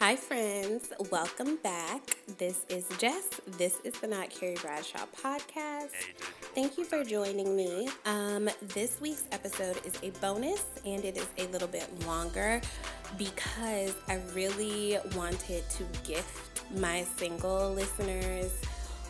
[0.00, 0.92] Hi, friends.
[1.10, 2.16] Welcome back.
[2.38, 3.40] This is Jess.
[3.58, 5.90] This is the Not Carrie Bradshaw podcast.
[6.54, 7.88] Thank you for joining me.
[8.04, 12.60] Um, this week's episode is a bonus and it is a little bit longer
[13.16, 18.52] because I really wanted to gift my single listeners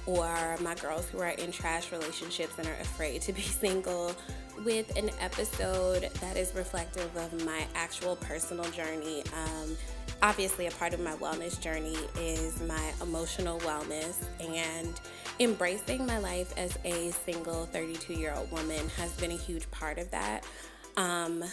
[0.07, 4.15] or my girls who are in trash relationships and are afraid to be single
[4.65, 9.23] with an episode that is reflective of my actual personal journey.
[9.35, 9.77] Um,
[10.25, 14.99] obviously, a part of my wellness journey is my emotional wellness, and
[15.39, 19.99] embracing my life as a single 32 year old woman has been a huge part
[19.99, 20.45] of that.
[20.97, 21.45] Um,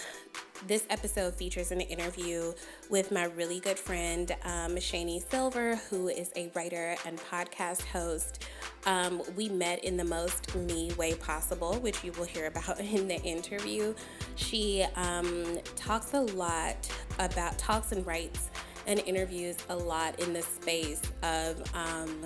[0.68, 2.54] this episode features an interview
[2.90, 8.46] with my really good friend, um, Shani Silver, who is a writer and podcast host.
[8.86, 13.08] Um, we met in the most me way possible, which you will hear about in
[13.08, 13.94] the interview.
[14.36, 18.50] She um, talks a lot about, talks and writes
[18.88, 22.26] and interviews a lot in the space of, um,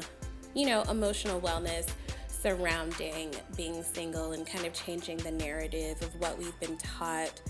[0.53, 1.89] you know, emotional wellness
[2.28, 7.42] surrounding being single and kind of changing the narrative of what we've been taught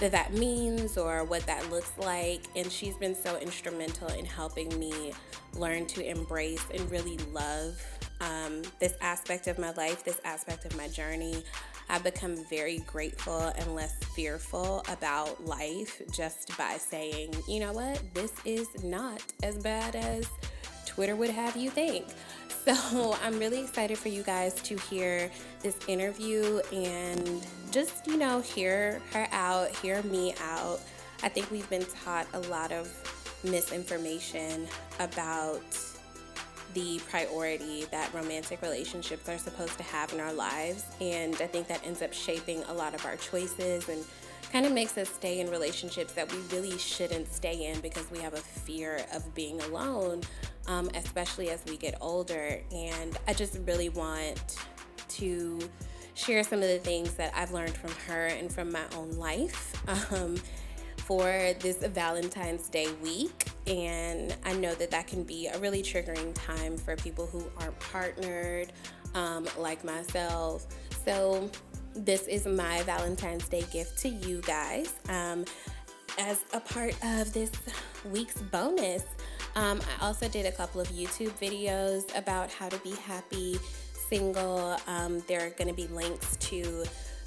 [0.00, 2.42] that that means or what that looks like.
[2.56, 5.12] And she's been so instrumental in helping me
[5.54, 7.80] learn to embrace and really love
[8.22, 11.42] um, this aspect of my life, this aspect of my journey.
[11.88, 18.00] I've become very grateful and less fearful about life just by saying, you know what,
[18.14, 20.26] this is not as bad as
[20.86, 22.06] Twitter would have you think.
[22.64, 25.28] So I'm really excited for you guys to hear
[25.64, 30.78] this interview and just, you know, hear her out, hear me out.
[31.24, 32.88] I think we've been taught a lot of
[33.42, 34.68] misinformation
[35.00, 35.64] about
[36.74, 40.84] the priority that romantic relationships are supposed to have in our lives.
[41.00, 44.04] And I think that ends up shaping a lot of our choices and
[44.52, 48.18] kind of makes us stay in relationships that we really shouldn't stay in because we
[48.18, 50.20] have a fear of being alone,
[50.66, 52.60] um, especially as we get older.
[52.72, 54.56] And I just really want
[55.08, 55.58] to
[56.14, 59.68] share some of the things that I've learned from her and from my own life.
[60.12, 60.36] Um,
[61.02, 63.51] for this Valentine's Day week.
[63.66, 67.78] And I know that that can be a really triggering time for people who aren't
[67.80, 68.72] partnered,
[69.14, 70.66] um, like myself.
[71.04, 71.50] So,
[71.94, 74.94] this is my Valentine's Day gift to you guys.
[75.08, 75.44] Um,
[76.18, 77.50] as a part of this
[78.10, 79.04] week's bonus,
[79.56, 83.58] um, I also did a couple of YouTube videos about how to be happy
[84.08, 84.76] single.
[84.86, 86.84] Um, there are going to be links to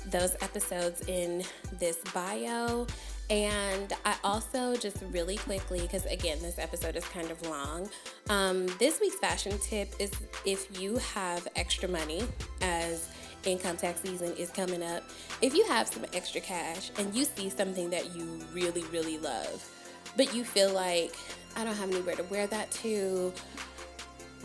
[0.08, 1.44] those episodes in
[1.80, 2.88] this bio.
[3.30, 7.90] And I also just really quickly, because again, this episode is kind of long.
[8.30, 10.12] Um, this week's fashion tip is
[10.46, 12.24] if you have extra money,
[12.62, 13.10] as
[13.46, 15.04] income tax season is coming up,
[15.42, 19.68] if you have some extra cash and you see something that you really, really love,
[20.16, 21.16] but you feel like,
[21.56, 23.34] I don't have anywhere to wear that to,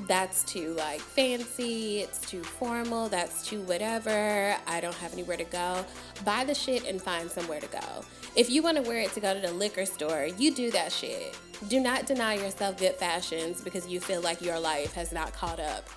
[0.07, 5.45] that's too like fancy, it's too formal, that's too whatever, I don't have anywhere to
[5.45, 5.85] go.
[6.25, 8.05] Buy the shit and find somewhere to go.
[8.37, 10.93] If you want to wear it to go to the liquor store, you do that
[10.93, 11.37] shit.
[11.69, 15.59] Do not deny yourself good fashions because you feel like your life has not caught
[15.59, 15.89] up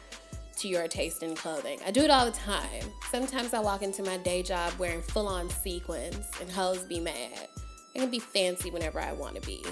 [0.58, 1.80] to your taste in clothing.
[1.86, 2.84] I do it all the time.
[3.12, 7.50] Sometimes I walk into my day job wearing full on sequins and hoes be mad.
[7.96, 9.64] I can be fancy whenever I want to be.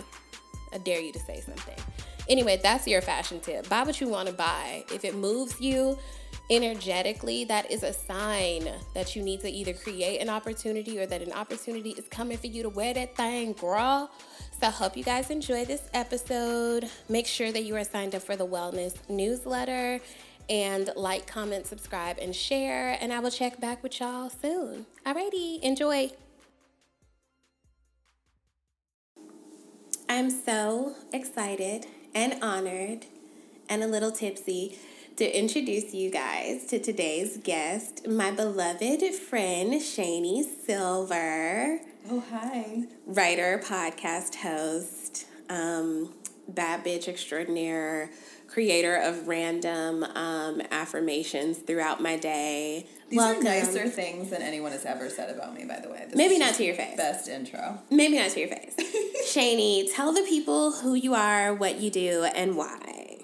[0.71, 1.77] I dare you to say something.
[2.29, 3.67] Anyway, that's your fashion tip.
[3.69, 4.85] Buy what you want to buy.
[4.94, 5.97] If it moves you
[6.51, 11.22] energetically, that is a sign that you need to either create an opportunity or that
[11.22, 14.12] an opportunity is coming for you to wear that thing, girl.
[14.59, 16.89] So I hope you guys enjoy this episode.
[17.07, 20.01] Make sure that you are signed up for the wellness newsletter
[20.50, 22.97] and like, comment, subscribe, and share.
[23.00, 24.85] And I will check back with y'all soon.
[25.06, 26.12] Alrighty, enjoy.
[30.09, 33.06] I'm so excited and honored
[33.69, 34.78] and a little tipsy
[35.17, 41.79] to introduce you guys to today's guest, my beloved friend Shani Silver.
[42.09, 42.83] Oh, hi.
[43.05, 46.13] Writer, podcast host, um,
[46.47, 48.09] bad bitch extraordinaire,
[48.47, 52.88] creator of random um, affirmations throughout my day.
[53.09, 53.41] These Welcome.
[53.41, 56.06] are nicer things than anyone has ever said about me, by the way.
[56.07, 56.95] This Maybe not to your face.
[56.95, 57.80] Best intro.
[57.89, 58.75] Maybe not to your face.
[59.36, 63.18] Shani, tell the people who you are, what you do, and why.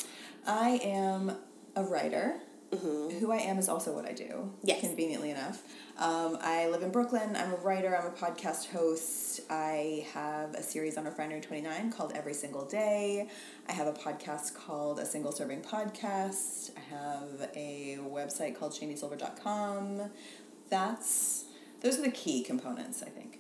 [0.46, 1.36] I am
[1.78, 2.40] a writer.
[2.72, 3.20] Mm-hmm.
[3.20, 4.52] Who I am is also what I do.
[4.62, 4.82] Yes.
[4.82, 5.64] Conveniently enough.
[5.98, 7.34] Um, I live in Brooklyn.
[7.38, 7.96] I'm a writer.
[7.96, 9.40] I'm a podcast host.
[9.50, 13.30] I have a series on Refinery 29 called Every Single Day.
[13.70, 16.72] I have a podcast called A Single Serving Podcast.
[16.76, 20.10] I have a website called shanisilver.com.
[20.70, 21.46] That's,
[21.80, 23.40] those are the key components, I think.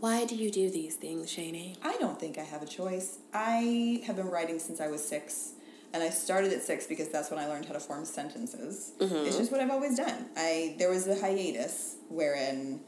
[0.00, 1.76] Why do you do these things, Shani?
[1.82, 3.18] I don't think I have a choice.
[3.32, 5.52] I have been writing since I was six,
[5.92, 8.92] and I started at six because that's when I learned how to form sentences.
[8.98, 9.26] Mm-hmm.
[9.26, 10.26] It's just what I've always done.
[10.36, 12.80] I there was a hiatus wherein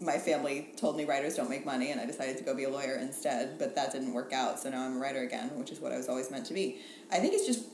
[0.00, 2.70] my family told me writers don't make money, and I decided to go be a
[2.70, 3.58] lawyer instead.
[3.58, 5.96] But that didn't work out, so now I'm a writer again, which is what I
[5.96, 6.78] was always meant to be.
[7.12, 7.66] I think it's just,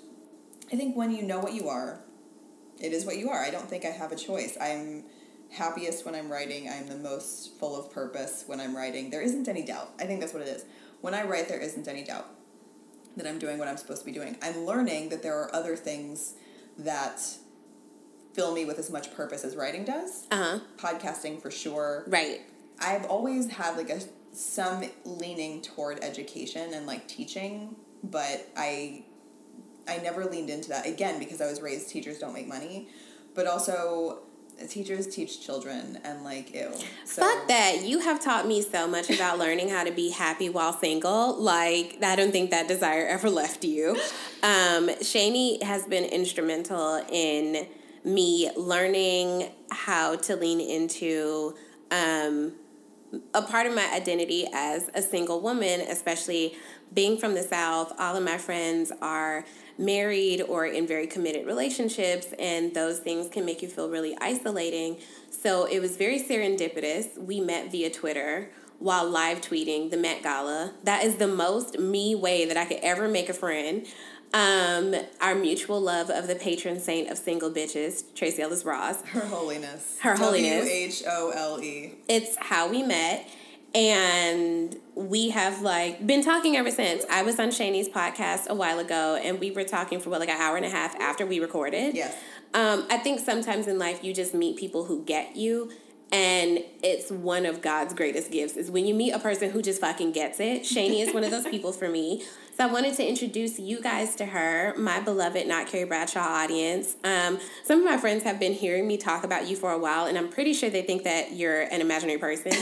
[0.72, 2.00] I think when you know what you are,
[2.80, 3.42] it is what you are.
[3.42, 4.58] I don't think I have a choice.
[4.60, 5.04] I'm
[5.50, 6.68] happiest when I'm writing.
[6.68, 9.10] I'm the most full of purpose when I'm writing.
[9.10, 9.90] There isn't any doubt.
[10.00, 10.64] I think that's what it is.
[11.00, 12.26] When I write, there isn't any doubt
[13.16, 14.36] that I'm doing what I'm supposed to be doing.
[14.42, 16.34] I'm learning that there are other things
[16.78, 17.20] that
[18.34, 20.26] fill me with as much purpose as writing does.
[20.30, 20.60] Uh-huh.
[20.76, 22.04] Podcasting for sure.
[22.06, 22.42] Right.
[22.78, 24.00] I've always had like a
[24.32, 27.74] some leaning toward education and like teaching,
[28.04, 29.04] but I
[29.88, 32.88] I never leaned into that again because I was raised teachers don't make money,
[33.34, 34.20] but also
[34.68, 36.72] teachers teach children and like ew.
[37.04, 37.22] So.
[37.22, 37.84] Fuck that.
[37.84, 41.36] You have taught me so much about learning how to be happy while single.
[41.40, 43.90] Like I don't think that desire ever left you.
[44.42, 47.66] Um, Shani has been instrumental in
[48.04, 51.54] me learning how to lean into
[51.90, 52.52] um,
[53.34, 56.56] a part of my identity as a single woman, especially
[56.92, 57.92] being from the South.
[57.98, 59.44] All of my friends are
[59.78, 64.98] married or in very committed relationships, and those things can make you feel really isolating.
[65.30, 67.18] So it was very serendipitous.
[67.18, 70.74] We met via Twitter while live tweeting the Met Gala.
[70.84, 73.86] That is the most me way that I could ever make a friend.
[74.36, 79.00] Um, our mutual love of the patron saint of single bitches, Tracee Ellis Ross.
[79.06, 79.98] Her holiness.
[80.02, 80.64] Her holiness.
[80.64, 81.94] W H O L E.
[82.06, 83.26] It's how we met
[83.74, 87.04] and we have like been talking ever since.
[87.10, 90.30] I was on Shani's podcast a while ago, and we were talking for what like
[90.30, 91.94] an hour and a half after we recorded.
[91.94, 92.14] Yes.
[92.54, 95.70] Um, I think sometimes in life you just meet people who get you,
[96.12, 99.80] and it's one of God's greatest gifts is when you meet a person who just
[99.80, 100.62] fucking gets it.
[100.62, 102.22] Shani is one of those people for me.
[102.56, 106.96] So I wanted to introduce you guys to her, my beloved Not Carrie Bradshaw audience.
[107.04, 110.06] Um, some of my friends have been hearing me talk about you for a while,
[110.06, 112.52] and I'm pretty sure they think that you're an imaginary person.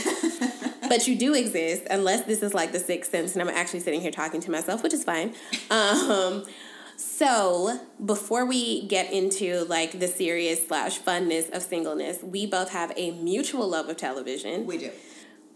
[0.89, 4.01] but you do exist, unless this is like the sixth sense, and I'm actually sitting
[4.01, 5.33] here talking to myself, which is fine.
[5.69, 6.45] Um,
[6.97, 12.93] so before we get into like the serious slash funness of singleness, we both have
[12.95, 14.65] a mutual love of television.
[14.65, 14.91] We do.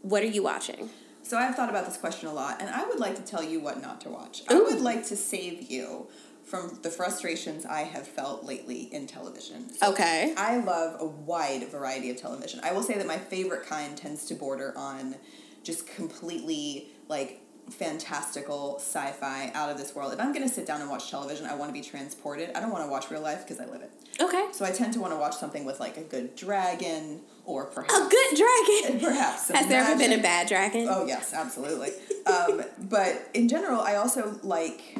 [0.01, 0.89] What are you watching?
[1.23, 3.59] So I've thought about this question a lot, and I would like to tell you
[3.59, 4.41] what not to watch.
[4.51, 4.55] Ooh.
[4.55, 6.07] I would like to save you
[6.43, 9.71] from the frustrations I have felt lately in television.
[9.71, 10.33] So okay.
[10.35, 12.59] I love a wide variety of television.
[12.63, 15.15] I will say that my favorite kind tends to border on
[15.63, 20.13] just completely like fantastical sci-fi out of this world.
[20.13, 22.51] If I'm going to sit down and watch television, I want to be transported.
[22.55, 23.91] I don't want to watch real life because I live it.
[24.19, 24.47] Okay.
[24.51, 27.93] So I tend to want to watch something with like a good dragon or perhaps
[27.93, 28.99] a good dragon.
[29.07, 30.87] Perhaps has there ever been a bad dragon?
[30.89, 31.89] Oh yes, absolutely.
[32.25, 34.99] um, but in general, I also like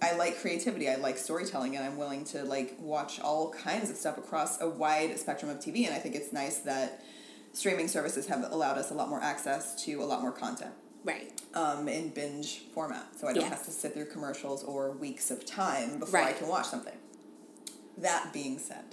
[0.00, 0.88] I like creativity.
[0.88, 4.68] I like storytelling, and I'm willing to like watch all kinds of stuff across a
[4.68, 5.86] wide spectrum of TV.
[5.86, 7.02] And I think it's nice that
[7.52, 10.72] streaming services have allowed us a lot more access to a lot more content.
[11.08, 11.32] Right.
[11.54, 13.50] Um, in binge format, so I don't yes.
[13.50, 16.34] have to sit through commercials or weeks of time before right.
[16.34, 16.96] I can watch something.
[17.96, 18.84] That being said,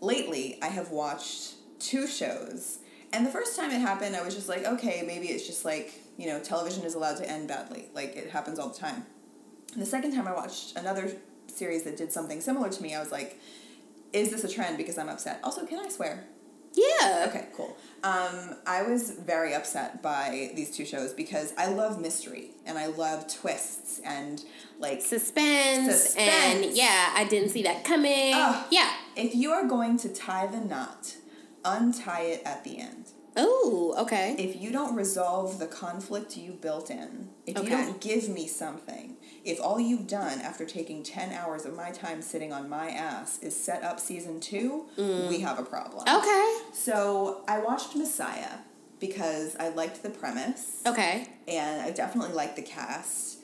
[0.00, 2.78] lately I have watched two shows,
[3.12, 5.94] and the first time it happened, I was just like, okay, maybe it's just like
[6.16, 7.86] you know, television is allowed to end badly.
[7.94, 9.06] Like it happens all the time.
[9.72, 13.00] And the second time I watched another series that did something similar to me, I
[13.00, 13.40] was like,
[14.12, 15.40] is this a trend because I'm upset?
[15.42, 16.24] Also, can I swear?
[16.74, 17.26] Yeah.
[17.28, 17.76] Okay, cool.
[18.02, 22.86] Um, I was very upset by these two shows because I love mystery and I
[22.86, 24.42] love twists and
[24.78, 26.64] like suspense, suspense.
[26.66, 28.34] and yeah, I didn't see that coming.
[28.34, 28.90] Uh, yeah.
[29.14, 31.16] If you are going to tie the knot,
[31.64, 33.11] untie it at the end.
[33.36, 34.34] Oh, okay.
[34.38, 37.64] If you don't resolve the conflict you built in, if okay.
[37.64, 41.90] you don't give me something, if all you've done after taking 10 hours of my
[41.90, 45.28] time sitting on my ass is set up season two, mm.
[45.28, 46.02] we have a problem.
[46.08, 46.58] Okay.
[46.72, 48.58] So I watched Messiah
[49.00, 50.82] because I liked the premise.
[50.86, 51.28] Okay.
[51.48, 53.38] And I definitely liked the cast.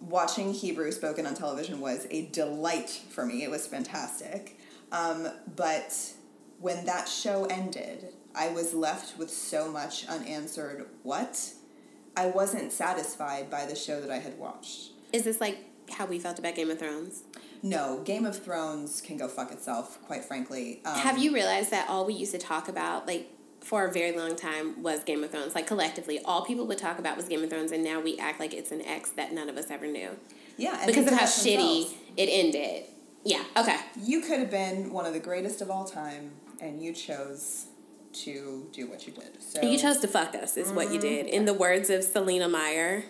[0.00, 3.44] Watching Hebrew spoken on television was a delight for me.
[3.44, 4.58] It was fantastic.
[4.90, 5.94] Um, but
[6.60, 11.52] when that show ended, I was left with so much unanswered what.
[12.16, 14.90] I wasn't satisfied by the show that I had watched.
[15.12, 15.58] Is this like
[15.90, 17.22] how we felt about Game of Thrones?
[17.62, 20.80] No, Game of Thrones can go fuck itself, quite frankly.
[20.84, 23.30] Um, Have you realized that all we used to talk about, like,
[23.62, 25.54] for a very long time was Game of Thrones.
[25.54, 28.40] Like collectively, all people would talk about was Game of Thrones, and now we act
[28.40, 30.10] like it's an X that none of us ever knew.
[30.56, 32.84] Yeah, because of how shitty it ended.
[33.24, 33.44] Yeah.
[33.56, 33.78] Okay.
[34.02, 37.66] You could have been one of the greatest of all time, and you chose
[38.12, 39.42] to do what you did.
[39.42, 40.76] So you chose to fuck us, is mm-hmm.
[40.76, 41.08] what you mm-hmm.
[41.08, 41.26] did.
[41.26, 43.04] In the words of Selina Meyer,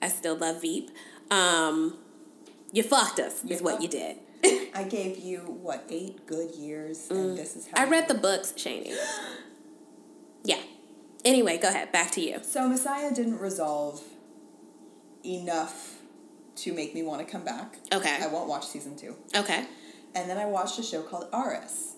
[0.00, 0.90] I still love Veep.
[1.30, 1.96] Um,
[2.72, 4.16] you fucked us, you is what you did.
[4.74, 7.16] I gave you what eight good years, mm.
[7.16, 8.94] and this is how I read the books, Shani.
[10.44, 10.60] yeah.
[11.24, 11.92] Anyway, go ahead.
[11.92, 12.40] Back to you.
[12.42, 14.02] So Messiah didn't resolve
[15.24, 16.02] enough
[16.56, 17.76] to make me want to come back.
[17.92, 18.18] Okay.
[18.20, 19.16] I won't watch season two.
[19.34, 19.66] Okay.
[20.14, 21.94] And then I watched a show called Ares.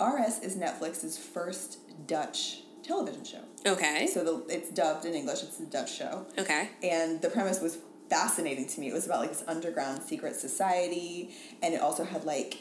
[0.00, 3.40] Ares is Netflix's first Dutch television show.
[3.66, 4.06] Okay.
[4.06, 5.42] So the, it's dubbed in English.
[5.42, 6.26] It's a Dutch show.
[6.38, 6.70] Okay.
[6.82, 7.78] And the premise was
[8.10, 8.88] fascinating to me.
[8.88, 12.58] It was about like this underground secret society, and it also had like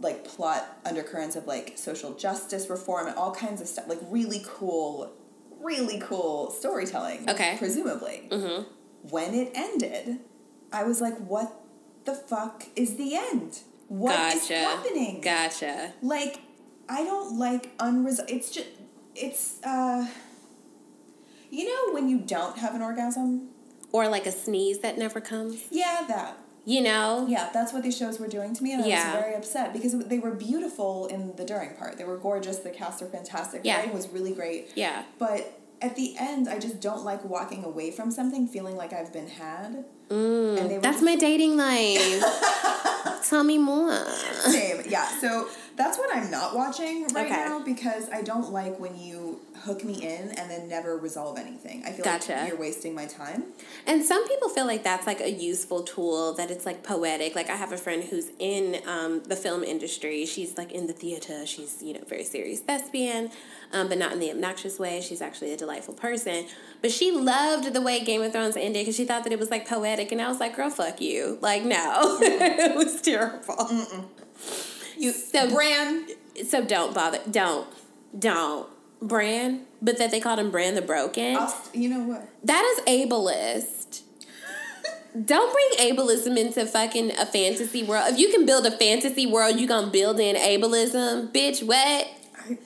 [0.00, 3.88] like plot undercurrents of like social justice reform and all kinds of stuff.
[3.88, 5.12] Like really cool,
[5.60, 7.28] really cool storytelling.
[7.28, 7.56] Okay.
[7.58, 8.28] Presumably.
[8.30, 8.62] Mm-hmm.
[9.08, 10.18] When it ended,
[10.72, 11.52] I was like, "What
[12.04, 13.60] the fuck is the end?
[13.88, 14.36] What gotcha.
[14.36, 15.92] is happening?" Gotcha.
[16.02, 16.40] Like,
[16.88, 18.30] I don't like unresolved.
[18.30, 18.68] It's just
[19.14, 20.06] it's uh.
[21.50, 23.50] You know when you don't have an orgasm
[23.92, 25.64] or like a sneeze that never comes.
[25.70, 26.38] Yeah, that.
[26.64, 27.26] You know?
[27.28, 29.12] Yeah, that's what these shows were doing to me, and I yeah.
[29.12, 31.98] was very upset because they were beautiful in the during part.
[31.98, 32.58] They were gorgeous.
[32.58, 33.62] The cast were fantastic.
[33.64, 33.74] Yeah.
[33.74, 34.70] The writing was really great.
[34.76, 35.02] Yeah.
[35.18, 39.12] But at the end, I just don't like walking away from something feeling like I've
[39.12, 39.84] been had.
[40.08, 41.04] Mm, that's just...
[41.04, 42.22] my dating life.
[43.28, 44.04] Tell me more.
[44.04, 45.08] Same, yeah.
[45.20, 47.34] So that's what I'm not watching right okay.
[47.34, 51.84] now because I don't like when you hook me in and then never resolve anything.
[51.86, 52.32] I feel gotcha.
[52.32, 53.44] like you're wasting my time.
[53.86, 57.34] And some people feel like that's like a useful tool, that it's like poetic.
[57.34, 60.26] Like I have a friend who's in um, the film industry.
[60.26, 61.46] She's like in the theater.
[61.46, 63.30] She's, you know, very serious thespian,
[63.72, 65.00] um, but not in the obnoxious way.
[65.00, 66.46] She's actually a delightful person.
[66.80, 69.50] But she loved the way Game of Thrones ended because she thought that it was
[69.50, 70.10] like poetic.
[70.12, 71.38] And I was like, girl, fuck you.
[71.40, 72.18] Like, no.
[72.20, 73.54] it was terrible.
[73.54, 74.04] Mm-mm.
[75.02, 76.06] You, so, Bran.
[76.46, 77.18] So don't bother.
[77.28, 77.66] Don't.
[78.16, 78.68] Don't
[79.00, 81.36] Bran, but that they called him Bran the Broken.
[81.74, 82.28] you know what?
[82.44, 84.02] That is ableist.
[85.26, 88.12] Don't bring ableism into fucking a fantasy world.
[88.12, 91.66] If you can build a fantasy world, you gonna build in ableism, bitch.
[91.66, 92.08] What?
[92.38, 92.58] I,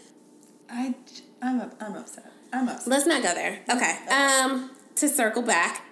[0.68, 0.94] I,
[1.40, 2.30] I'm, I'm upset.
[2.52, 2.86] I'm upset.
[2.86, 3.60] Let's not go there.
[3.70, 3.98] Okay.
[4.04, 4.14] okay.
[4.14, 5.86] Um, to circle back,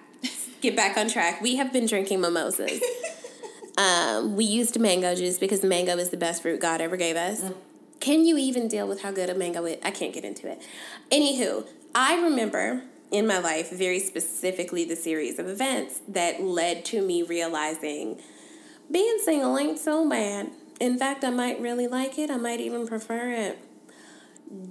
[0.61, 1.41] get back on track.
[1.41, 2.81] We have been drinking mimosas.
[3.77, 7.41] um, we used mango juice because mango is the best fruit God ever gave us.
[7.41, 7.55] Mm.
[7.99, 9.77] Can you even deal with how good a mango is?
[9.83, 10.61] I can't get into it.
[11.11, 17.01] Anywho, I remember in my life very specifically the series of events that led to
[17.01, 18.19] me realizing
[18.91, 20.51] being single ain't so bad.
[20.79, 22.29] In fact, I might really like it.
[22.29, 23.59] I might even prefer it.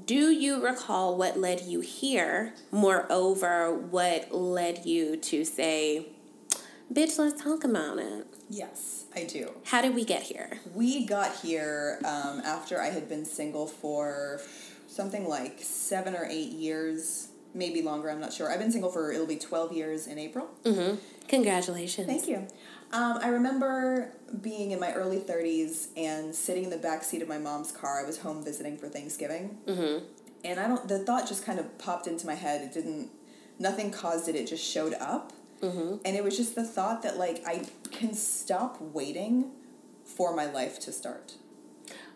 [0.06, 2.54] Do you recall what led you here?
[2.70, 6.06] Moreover, what led you to say,
[6.92, 8.26] bitch, let's talk about it?
[8.54, 9.06] Yes.
[9.16, 9.50] I do.
[9.64, 10.61] How did we get here?
[10.75, 14.40] We got here um, after I had been single for
[14.87, 18.11] something like seven or eight years, maybe longer.
[18.11, 18.50] I'm not sure.
[18.50, 20.50] I've been single for it'll be twelve years in April.
[20.64, 20.96] Mm-hmm.
[21.26, 22.06] Congratulations.
[22.06, 22.46] Thank you.
[22.92, 27.28] Um, I remember being in my early 30s and sitting in the back seat of
[27.28, 28.00] my mom's car.
[28.00, 29.58] I was home visiting for Thanksgiving.
[29.66, 30.04] Mm-hmm.
[30.44, 30.87] And I don't.
[30.87, 32.61] The thought just kind of popped into my head.
[32.62, 33.11] It didn't.
[33.58, 34.37] Nothing caused it.
[34.37, 35.32] It just showed up.
[35.64, 35.97] Mm-hmm.
[36.04, 39.50] And it was just the thought that like I can stop waiting
[40.04, 41.35] for my life to start.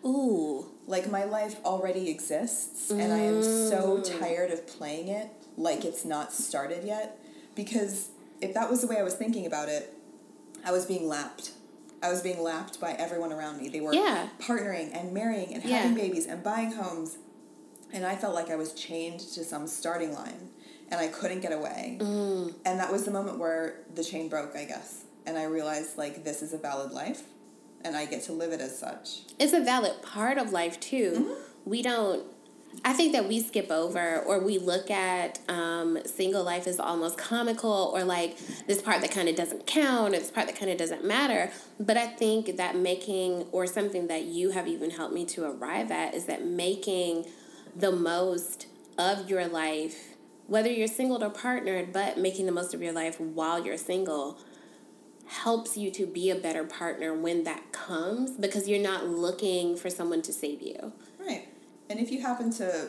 [0.05, 0.67] Ooh.
[0.87, 2.99] Like my life already exists mm.
[2.99, 4.19] and I am so mm.
[4.19, 7.19] tired of playing it like it's not started yet
[7.55, 8.09] because
[8.41, 9.93] if that was the way I was thinking about it,
[10.65, 11.51] I was being lapped.
[12.01, 13.67] I was being lapped by everyone around me.
[13.67, 14.29] They were yeah.
[14.39, 16.03] partnering and marrying and having yeah.
[16.03, 17.17] babies and buying homes.
[17.91, 20.49] And I felt like I was chained to some starting line
[20.91, 21.97] and I couldn't get away.
[21.99, 22.53] Mm.
[22.65, 25.03] And that was the moment where the chain broke, I guess.
[25.25, 27.23] And I realized like this is a valid life
[27.83, 29.21] and I get to live it as such.
[29.37, 31.11] It's a valid part of life too.
[31.11, 31.69] Mm-hmm.
[31.69, 32.25] We don't
[32.85, 37.17] I think that we skip over or we look at um, single life as almost
[37.17, 40.71] comical or like this part that kind of doesn't count or this part that kind
[40.71, 41.51] of doesn't matter.
[41.79, 45.91] But I think that making, or something that you have even helped me to arrive
[45.91, 47.25] at, is that making
[47.75, 48.67] the most
[48.97, 50.08] of your life
[50.49, 54.39] whether you're single or partnered, but making the most of your life while you're single
[55.27, 59.89] helps you to be a better partner when that comes because you're not looking for
[59.89, 60.91] someone to save you.
[61.19, 61.47] Right.
[61.87, 62.87] And if you happen to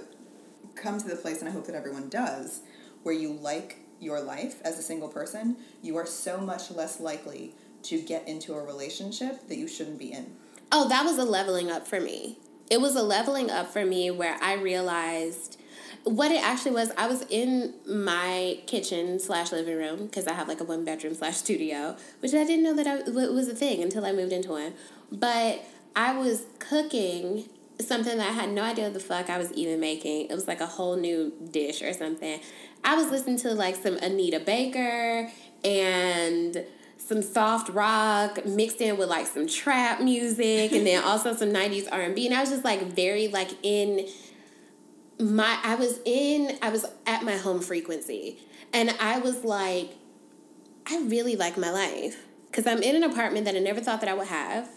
[0.75, 2.61] come to the place, and I hope that everyone does,
[3.02, 7.55] where you like your life as a single person, you are so much less likely
[7.83, 10.35] to get into a relationship that you shouldn't be in.
[10.73, 12.38] Oh, that was a leveling up for me.
[12.71, 15.60] It was a leveling up for me where I realized
[16.04, 20.49] what it actually was, I was in my kitchen slash living room because I have
[20.49, 23.83] like a one bedroom slash studio, which I didn't know that I, was a thing
[23.83, 24.75] until I moved into one.
[25.12, 25.64] But
[25.95, 27.49] I was cooking
[27.80, 30.26] something that I had no idea the fuck I was even making.
[30.30, 32.40] It was like a whole new dish or something.
[32.85, 35.30] I was listening to like some Anita Baker
[35.64, 36.64] and
[36.99, 41.88] some soft rock mixed in with like some trap music and then also some 90s
[41.90, 44.07] R&B and I was just like very like in
[45.21, 48.39] my I was in I was at my home frequency
[48.73, 49.91] and I was like
[50.87, 54.09] I really like my life cuz I'm in an apartment that I never thought that
[54.09, 54.69] I would have.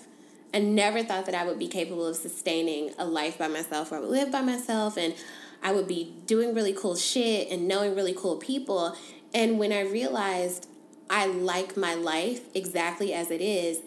[0.53, 3.99] I never thought that I would be capable of sustaining a life by myself where
[3.99, 5.15] I would live by myself and
[5.63, 8.95] I would be doing really cool shit and knowing really cool people.
[9.33, 10.67] And when I realized
[11.09, 13.79] I like my life exactly as it is,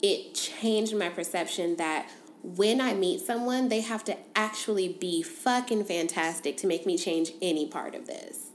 [0.00, 2.08] it changed my perception that
[2.42, 7.32] when I meet someone, they have to actually be fucking fantastic to make me change
[7.40, 8.50] any part of this.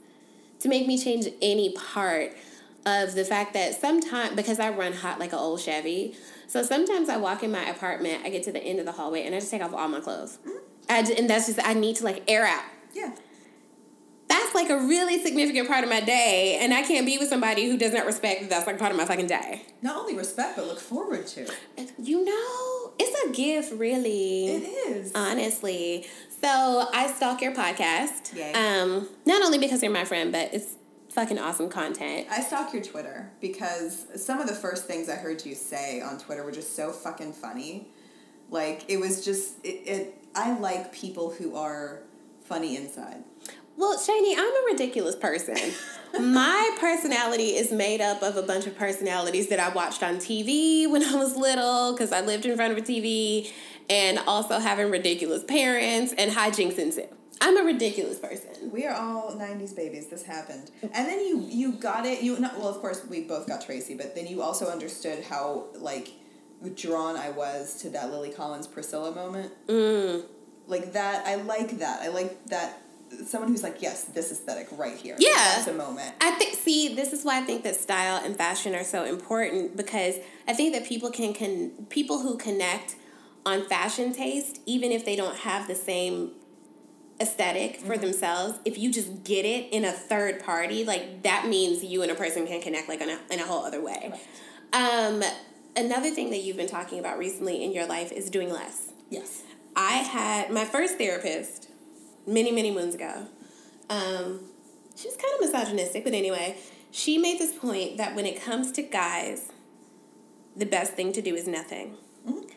[0.60, 2.34] To make me change any part
[2.86, 6.16] of the fact that sometimes, because I run hot like an old Chevy,
[6.48, 9.24] so sometimes I walk in my apartment, I get to the end of the hallway,
[9.24, 10.38] and I just take off all my clothes.
[10.48, 10.58] Mm-hmm.
[10.90, 12.64] I, and that's just, I need to like air out.
[12.94, 13.14] Yeah
[14.48, 17.70] that's like a really significant part of my day, and I can't be with somebody
[17.70, 19.64] who does not respect that that's like part of my fucking day.
[19.82, 21.48] Not only respect, but look forward to.
[21.98, 24.48] You know, it's a gift, really.
[24.48, 25.12] It is.
[25.16, 26.08] Honestly.
[26.42, 28.36] So I stalk your podcast.
[28.36, 28.54] Yay.
[28.54, 30.76] Um, not only because you're my friend, but it's
[31.10, 32.28] fucking awesome content.
[32.30, 36.20] I stalk your Twitter because some of the first things I heard you say on
[36.20, 37.90] Twitter were just so fucking funny.
[38.50, 42.04] Like it was just it, it I like people who are
[42.46, 43.24] funny inside.
[43.78, 45.56] Well, Shani, I'm a ridiculous person.
[46.20, 50.90] My personality is made up of a bunch of personalities that I watched on TV
[50.90, 53.52] when I was little because I lived in front of a TV
[53.88, 57.08] and also having ridiculous parents and hijinks ensue.
[57.40, 58.72] I'm a ridiculous person.
[58.72, 60.08] We are all '90s babies.
[60.08, 62.24] This happened, and then you you got it.
[62.24, 65.68] You not well, of course, we both got Tracy, but then you also understood how
[65.76, 66.14] like
[66.74, 69.54] drawn I was to that Lily Collins Priscilla moment.
[69.68, 70.24] Mm.
[70.66, 72.02] Like that, I like that.
[72.02, 72.82] I like that
[73.26, 75.16] someone who's like, yes, this aesthetic right here.
[75.20, 76.14] Yeah, that's a moment.
[76.22, 76.56] I think.
[76.56, 80.16] See, this is why I think that style and fashion are so important because
[80.48, 82.96] I think that people can can people who connect
[83.46, 86.32] on fashion taste, even if they don't have the same
[87.20, 88.02] aesthetic for mm-hmm.
[88.02, 92.12] themselves, if you just get it in a third party, like that means you and
[92.12, 94.12] a person can connect like in a, in a whole other way.
[94.12, 94.22] Right.
[94.74, 95.24] Um,
[95.76, 98.92] another thing that you've been talking about recently in your life is doing less.
[99.10, 99.44] Yes.
[99.76, 101.67] I had my first therapist
[102.28, 103.26] many, many moons ago.
[103.90, 104.42] Um,
[104.96, 106.58] she was kind of misogynistic, but anyway,
[106.92, 109.52] she made this point that when it comes to guys,
[110.56, 111.96] the best thing to do is nothing.
[112.28, 112.50] Mm-hmm.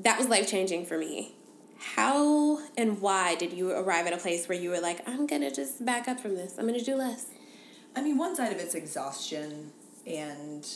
[0.00, 1.34] That was life changing for me.
[1.78, 5.50] How and why did you arrive at a place where you were like, I'm gonna
[5.50, 7.26] just back up from this, I'm gonna do less?
[7.94, 9.72] I mean, one side of it's exhaustion
[10.06, 10.68] and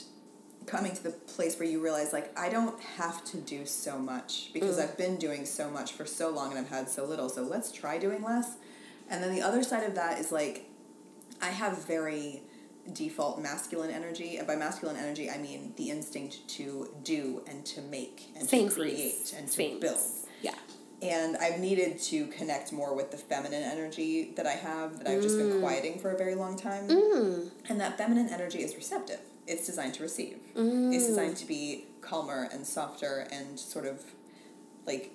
[0.67, 4.51] coming to the place where you realize like I don't have to do so much
[4.53, 4.83] because mm.
[4.83, 7.29] I've been doing so much for so long and I've had so little.
[7.29, 8.57] So let's try doing less.
[9.09, 10.69] And then the other side of that is like
[11.41, 12.43] I have very
[12.93, 17.81] default masculine energy and by masculine energy I mean the instinct to do and to
[17.83, 19.81] make and Same to create and to Same.
[19.81, 19.99] build.
[20.43, 20.55] Yeah.
[21.01, 25.19] And I've needed to connect more with the feminine energy that I have that I've
[25.19, 25.23] mm.
[25.23, 25.61] just been mm.
[25.61, 26.89] quieting for a very long time.
[26.89, 27.51] Mm.
[27.69, 29.19] And that feminine energy is receptive
[29.53, 30.39] it's designed to receive.
[30.57, 30.95] Mm.
[30.95, 34.03] It's designed to be calmer and softer and sort of
[34.87, 35.13] like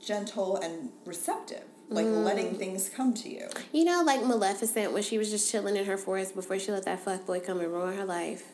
[0.00, 1.64] gentle and receptive.
[1.88, 2.24] Like mm.
[2.24, 3.48] letting things come to you.
[3.72, 6.84] You know, like Maleficent when she was just chilling in her forest before she let
[6.84, 8.44] that fuck boy come and ruin her life.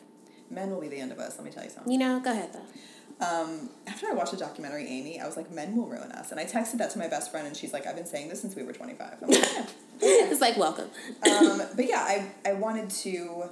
[0.51, 1.91] Men will be the end of us, let me tell you something.
[1.91, 3.25] You know, go ahead though.
[3.25, 6.31] Um, after I watched the documentary Amy, I was like, men will ruin us.
[6.31, 8.41] And I texted that to my best friend, and she's like, I've been saying this
[8.41, 9.17] since we were 25.
[9.21, 9.51] I'm like, yeah.
[10.01, 10.31] yeah.
[10.31, 10.89] it's like, welcome.
[11.29, 13.45] um, but yeah, I, I wanted to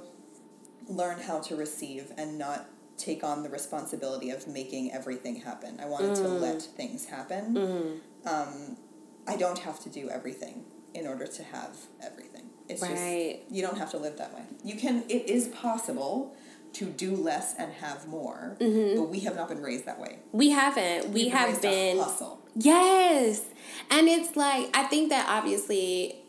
[0.88, 2.66] learn how to receive and not
[2.96, 5.80] take on the responsibility of making everything happen.
[5.80, 6.22] I wanted mm.
[6.22, 7.54] to let things happen.
[7.54, 8.28] Mm.
[8.30, 8.76] Um,
[9.26, 10.64] I don't have to do everything
[10.94, 12.50] in order to have everything.
[12.68, 13.40] It's right.
[13.40, 14.42] just you don't have to live that way.
[14.64, 15.04] You can.
[15.08, 16.34] It is possible
[16.74, 18.98] to do less and have more, mm-hmm.
[18.98, 20.20] but we have not been raised that way.
[20.32, 21.08] We haven't.
[21.08, 22.40] We We've have been, been hustle.
[22.54, 23.42] Yes,
[23.90, 26.21] and it's like I think that obviously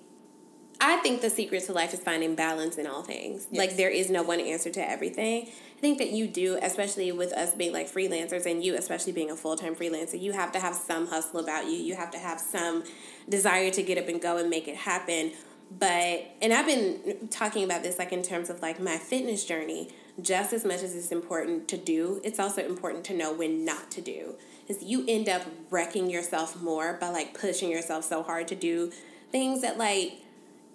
[0.86, 3.48] I think the secret to life is finding balance in all things.
[3.50, 3.58] Yes.
[3.58, 5.48] Like there is no one answer to everything.
[5.48, 9.32] I think that you do, especially with us being like freelancers and you especially being
[9.32, 11.78] a full-time freelancer, you have to have some hustle about you.
[11.78, 12.84] You have to have some
[13.30, 15.32] desire to get up and go and make it happen.
[15.72, 19.89] But and I've been talking about this like in terms of like my fitness journey,
[20.22, 23.89] just as much as it's important to do, it's also important to know when not
[23.91, 24.36] to do.
[24.67, 28.91] Cuz you end up wrecking yourself more by like pushing yourself so hard to do
[29.32, 30.17] things that like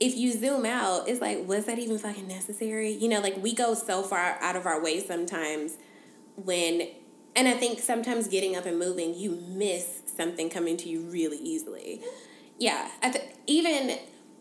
[0.00, 2.90] if you zoom out, it's like, was that even fucking necessary?
[2.92, 5.76] You know, like we go so far out of our way sometimes
[6.36, 6.88] when,
[7.34, 11.38] And I think sometimes getting up and moving, you miss something coming to you really
[11.38, 12.00] easily.
[12.58, 13.98] Yeah, th- even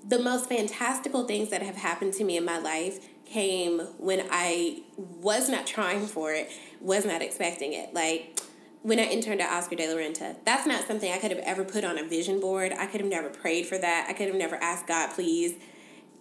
[0.08, 4.84] the most fantastical things that have happened to me in my life came when I
[4.96, 7.94] was not trying for it, was not expecting it.
[7.94, 8.40] Like
[8.88, 11.66] when I interned at Oscar de la Renta, that's not something I could have ever
[11.66, 12.72] put on a vision board.
[12.72, 14.06] I could have never prayed for that.
[14.08, 15.56] I could have never asked God, please.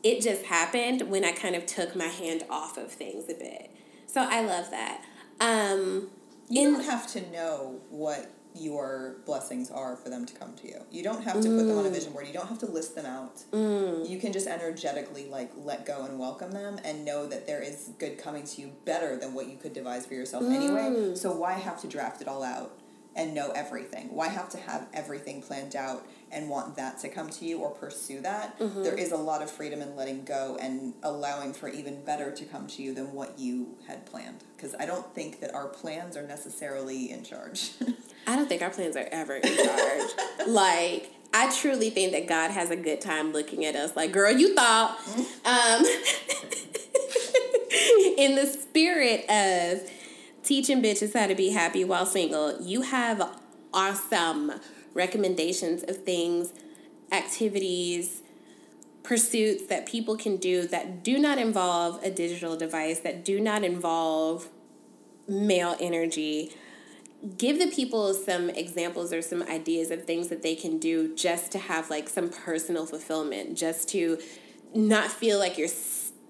[0.02, 3.70] It just happened when I kind of took my hand off of things a bit.
[4.08, 5.04] So I love that.
[5.38, 6.10] Um,
[6.48, 10.66] you in, don't have to know what your blessings are for them to come to
[10.66, 10.80] you.
[10.90, 11.58] You don't have to mm.
[11.58, 12.26] put them on a vision board.
[12.26, 13.36] You don't have to list them out.
[13.52, 14.08] Mm.
[14.08, 17.90] You can just energetically like let go and welcome them and know that there is
[17.98, 20.54] good coming to you better than what you could devise for yourself mm.
[20.54, 21.14] anyway.
[21.14, 22.78] So why have to draft it all out
[23.14, 24.14] and know everything?
[24.14, 27.70] Why have to have everything planned out and want that to come to you or
[27.70, 28.58] pursue that?
[28.60, 28.82] Mm-hmm.
[28.82, 32.44] There is a lot of freedom in letting go and allowing for even better to
[32.44, 34.44] come to you than what you had planned.
[34.54, 37.70] Because I don't think that our plans are necessarily in charge.
[38.26, 40.10] I don't think our plans are ever in charge.
[40.46, 44.30] like, I truly think that God has a good time looking at us like, girl,
[44.30, 44.98] you thought.
[45.46, 45.84] Um,
[48.18, 49.88] in the spirit of
[50.42, 53.30] teaching bitches how to be happy while single, you have
[53.72, 54.52] awesome
[54.96, 56.52] recommendations of things,
[57.12, 58.22] activities,
[59.02, 63.62] pursuits that people can do that do not involve a digital device, that do not
[63.62, 64.48] involve
[65.28, 66.52] male energy.
[67.38, 71.52] Give the people some examples or some ideas of things that they can do just
[71.52, 74.18] to have like some personal fulfillment just to
[74.74, 75.68] not feel like you're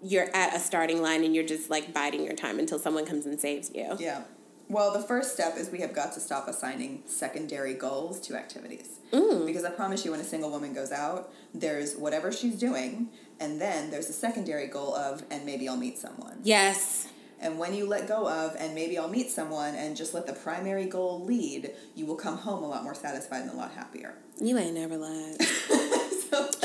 [0.03, 3.25] you're at a starting line and you're just like biding your time until someone comes
[3.25, 3.97] and saves you.
[3.99, 4.23] Yeah
[4.69, 9.01] well the first step is we have got to stop assigning secondary goals to activities
[9.13, 9.47] mm.
[9.47, 13.09] because i promise you when a single woman goes out there's whatever she's doing
[13.41, 17.75] and then there's a secondary goal of and maybe i'll meet someone yes and when
[17.75, 21.23] you let go of, and maybe I'll meet someone and just let the primary goal
[21.23, 24.15] lead, you will come home a lot more satisfied and a lot happier.
[24.41, 25.37] You ain't never lied.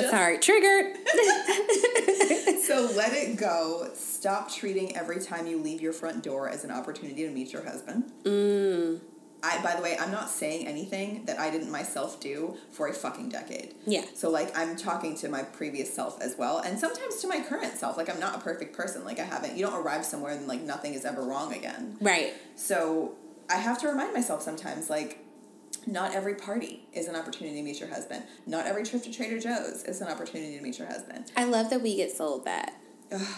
[0.01, 0.95] just, Sorry, triggered.
[2.63, 3.89] so let it go.
[3.93, 7.63] Stop treating every time you leave your front door as an opportunity to meet your
[7.63, 8.11] husband.
[8.23, 8.99] Mm.
[9.43, 12.93] I, by the way, I'm not saying anything that I didn't myself do for a
[12.93, 13.73] fucking decade.
[13.85, 14.05] Yeah.
[14.13, 17.75] So like I'm talking to my previous self as well, and sometimes to my current
[17.75, 17.97] self.
[17.97, 19.03] Like I'm not a perfect person.
[19.03, 19.57] Like I haven't.
[19.57, 21.97] You don't arrive somewhere and like nothing is ever wrong again.
[21.99, 22.33] Right.
[22.55, 23.15] So
[23.49, 25.20] I have to remind myself sometimes like.
[25.87, 28.23] Not every party is an opportunity to meet your husband.
[28.45, 31.31] Not every trip to Trader Joe's is an opportunity to meet your husband.
[31.35, 32.73] I love that we get sold that.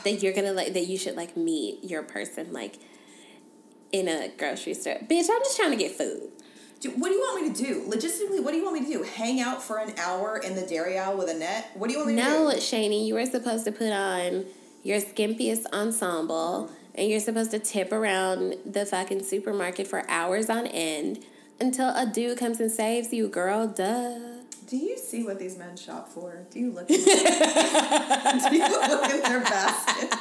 [0.04, 2.76] that you're gonna like that you should like meet your person like
[3.92, 4.98] in a grocery store.
[5.10, 6.32] Bitch, I'm just trying to get food.
[6.80, 7.90] Dude, what do you want me to do?
[7.90, 9.04] Logistically, what do you want me to do?
[9.04, 11.72] Hang out for an hour in the dairy aisle with a net?
[11.76, 12.44] What do you want me no, to do?
[12.44, 14.46] No, Shani, you were supposed to put on
[14.84, 20.68] your skimpiest ensemble and you're supposed to tip around the fucking supermarket for hours on
[20.68, 21.24] end
[21.60, 23.68] until a dude comes and saves you, girl.
[23.68, 24.20] Duh.
[24.68, 26.46] Do you see what these men shop for?
[26.50, 26.90] Do you look?
[26.90, 30.18] In their, do you look in their basket?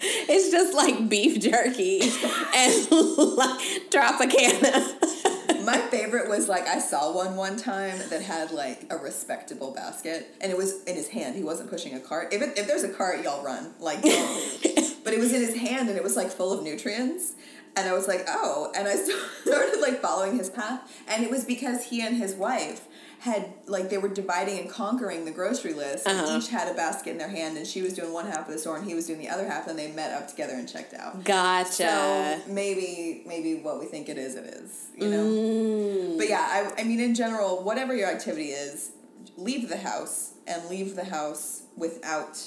[0.00, 2.00] it's just like beef jerky
[2.54, 5.64] and like Tropicana.
[5.64, 10.34] My favorite was like I saw one one time that had like a respectable basket,
[10.40, 11.36] and it was in his hand.
[11.36, 12.32] He wasn't pushing a cart.
[12.32, 14.02] If it, if there's a cart, y'all run like.
[14.02, 17.34] but it was in his hand, and it was like full of nutrients.
[17.76, 18.94] And I was like, oh, and I
[19.44, 22.86] started like following his path, and it was because he and his wife
[23.24, 26.06] had like they were dividing and conquering the grocery list.
[26.06, 26.36] Uh-huh.
[26.36, 28.58] each had a basket in their hand, and she was doing one half of the
[28.58, 30.92] store, and he was doing the other half, and they met up together and checked
[30.92, 31.24] out.
[31.24, 31.72] Gotcha.
[31.72, 34.88] So maybe maybe what we think it is, it is.
[34.96, 35.24] You know.
[35.24, 36.18] Mm.
[36.18, 38.90] But yeah, I I mean in general, whatever your activity is,
[39.38, 42.38] leave the house and leave the house without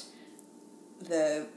[1.00, 1.48] the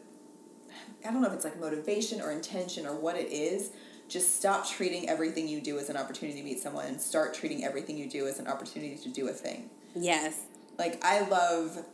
[1.07, 3.71] I don't know if it's like motivation or intention or what it is,
[4.09, 7.65] just stop treating everything you do as an opportunity to meet someone and start treating
[7.65, 9.71] everything you do as an opportunity to do a thing.
[9.95, 10.43] Yes.
[10.79, 11.85] Like I love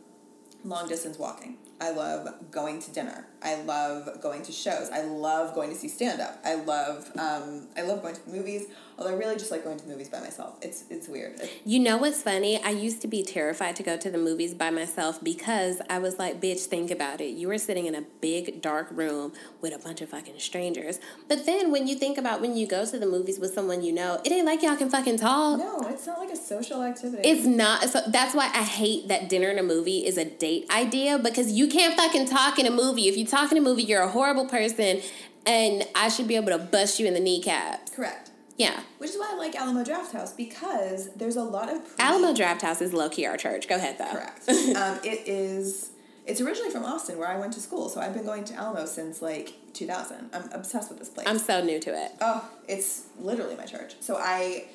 [0.63, 1.57] long distance walking.
[1.79, 3.27] I love going to dinner.
[3.43, 4.89] I love going to shows.
[4.89, 6.39] I love going to see stand up.
[6.43, 8.65] I love um, I love going to movies.
[8.97, 10.55] Although I really just like going to movies by myself.
[10.61, 11.39] It's it's weird.
[11.63, 12.61] You know what's funny?
[12.63, 16.17] I used to be terrified to go to the movies by myself because I was
[16.17, 17.29] like, bitch, think about it.
[17.29, 20.99] You were sitting in a big dark room with a bunch of fucking strangers.
[21.27, 23.91] But then when you think about when you go to the movies with someone you
[23.91, 25.59] know, it ain't like y'all can fucking talk.
[25.59, 27.27] No, it's not like a social activity.
[27.27, 27.87] It's not.
[27.89, 31.51] So that's why I hate that dinner in a movie is a date idea because
[31.51, 33.07] you can't fucking talk in a movie.
[33.07, 35.01] If you talk in a movie, you're a horrible person
[35.45, 37.91] and I should be able to bust you in the kneecaps.
[37.91, 38.26] Correct.
[38.57, 38.79] Yeah.
[38.97, 42.81] Which is why I like Alamo Drafthouse because there's a lot of pre- Alamo Drafthouse
[42.81, 43.67] is low key our church.
[43.67, 44.11] Go ahead though.
[44.11, 44.49] Correct.
[44.75, 45.91] um, it is
[46.25, 47.87] It's originally from Austin, where I went to school.
[47.89, 50.29] So I've been going to Alamo since like 2000.
[50.33, 51.27] I'm obsessed with this place.
[51.27, 52.11] I'm so new to it.
[52.19, 53.93] Oh, it's literally my church.
[53.99, 54.65] So I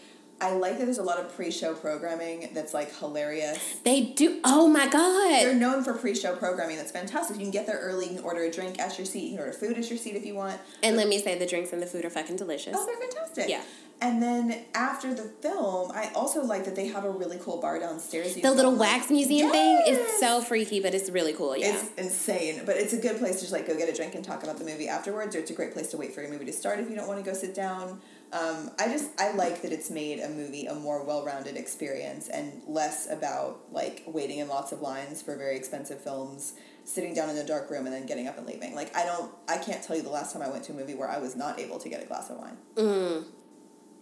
[0.42, 3.76] I like that there's a lot of pre-show programming that's like hilarious.
[3.84, 4.40] They do.
[4.42, 5.44] Oh my god!
[5.44, 7.36] They're known for pre-show programming that's fantastic.
[7.36, 8.08] You can get there early.
[8.08, 9.24] You can order a drink at your seat.
[9.24, 10.60] You can order food at your seat if you want.
[10.82, 12.74] And but, let me say, the drinks and the food are fucking delicious.
[12.76, 13.48] Oh, they're fantastic.
[13.48, 13.62] Yeah.
[14.00, 17.78] And then after the film, I also like that they have a really cool bar
[17.78, 18.34] downstairs.
[18.34, 19.86] The little wax museum yes!
[19.86, 21.56] thing is so freaky, but it's really cool.
[21.56, 22.62] Yeah, it's insane.
[22.66, 24.58] But it's a good place to just like go get a drink and talk about
[24.58, 25.36] the movie afterwards.
[25.36, 27.06] Or it's a great place to wait for your movie to start if you don't
[27.06, 28.00] want to go sit down.
[28.32, 32.62] Um, I just I like that it's made a movie a more well-rounded experience and
[32.66, 37.36] less about like waiting in lots of lines for very expensive films, sitting down in
[37.36, 38.74] a dark room and then getting up and leaving.
[38.74, 40.94] Like I don't I can't tell you the last time I went to a movie
[40.94, 42.56] where I was not able to get a glass of wine.
[42.76, 43.24] Mm.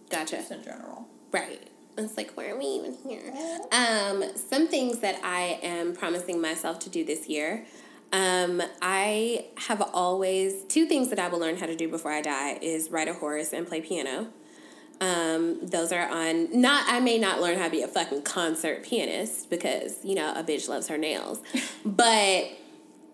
[0.09, 0.37] Gotcha.
[0.37, 1.07] Just in general.
[1.31, 1.69] Right.
[1.97, 3.33] It's like, why are we even here?
[3.71, 7.65] Um, some things that I am promising myself to do this year.
[8.13, 12.21] Um, I have always two things that I will learn how to do before I
[12.21, 14.27] die is ride a horse and play piano.
[14.99, 18.83] Um, those are on not I may not learn how to be a fucking concert
[18.83, 21.41] pianist because, you know, a bitch loves her nails.
[21.85, 22.51] but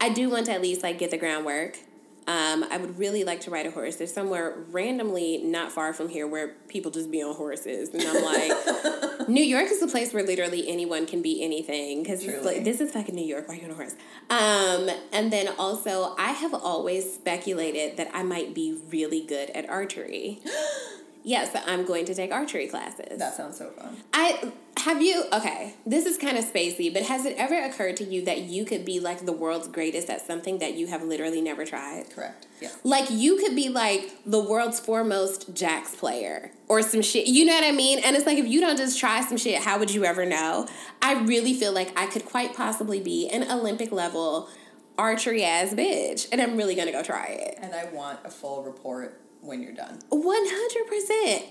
[0.02, 1.80] I do want to at least like get the groundwork.
[2.28, 3.96] Um, I would really like to ride a horse.
[3.96, 8.22] There's somewhere randomly not far from here where people just be on horses, and I'm
[8.22, 12.82] like, New York is a place where literally anyone can be anything because like, this
[12.82, 13.48] is fucking New York.
[13.48, 13.96] Why are you on a horse?
[14.30, 19.70] Um, and then also, I have always speculated that I might be really good at
[19.70, 20.42] archery.
[21.24, 23.18] yes, I'm going to take archery classes.
[23.18, 23.96] That sounds so fun.
[24.12, 24.52] I
[24.88, 28.24] have you okay, this is kind of spacey, but has it ever occurred to you
[28.24, 31.66] that you could be like the world's greatest at something that you have literally never
[31.66, 32.10] tried?
[32.10, 32.48] Correct.
[32.62, 32.70] Yeah.
[32.86, 37.28] Like you could be like the world's foremost jacks player or some shit.
[37.28, 38.00] You know what I mean?
[38.00, 40.68] And it's like if you don't just try some shit, how would you ever know?
[41.02, 44.50] I really feel like I could quite possibly be an Olympic level
[44.98, 47.60] archery ass bitch, and I'm really gonna go try it.
[47.62, 50.00] And I want a full report when you're done.
[50.12, 50.20] 100%.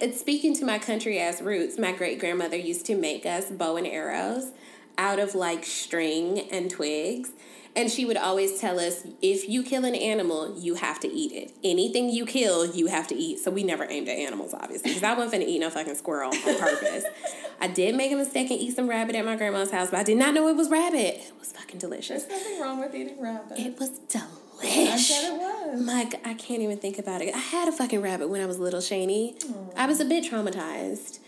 [0.01, 1.79] It's speaking to my country ass roots.
[1.79, 4.53] My great grandmother used to make us bow and arrows
[4.99, 7.31] out of like string and twigs.
[7.75, 11.33] And she would always tell us if you kill an animal, you have to eat
[11.33, 11.53] it.
[11.63, 13.39] Anything you kill, you have to eat.
[13.39, 16.31] So we never aimed at animals, obviously, because I wasn't finna eat no fucking squirrel
[16.31, 17.05] on purpose.
[17.61, 20.05] I did make a mistake and eat some rabbit at my grandma's house, but I
[20.05, 21.17] did not know it was rabbit.
[21.17, 22.25] It was fucking delicious.
[22.25, 23.59] There's nothing wrong with eating rabbit.
[23.59, 25.83] It was delicious I said it was.
[25.83, 27.35] My, I can't even think about it.
[27.35, 29.35] I had a fucking rabbit when I was little, Shani.
[29.77, 31.19] I was a bit traumatized.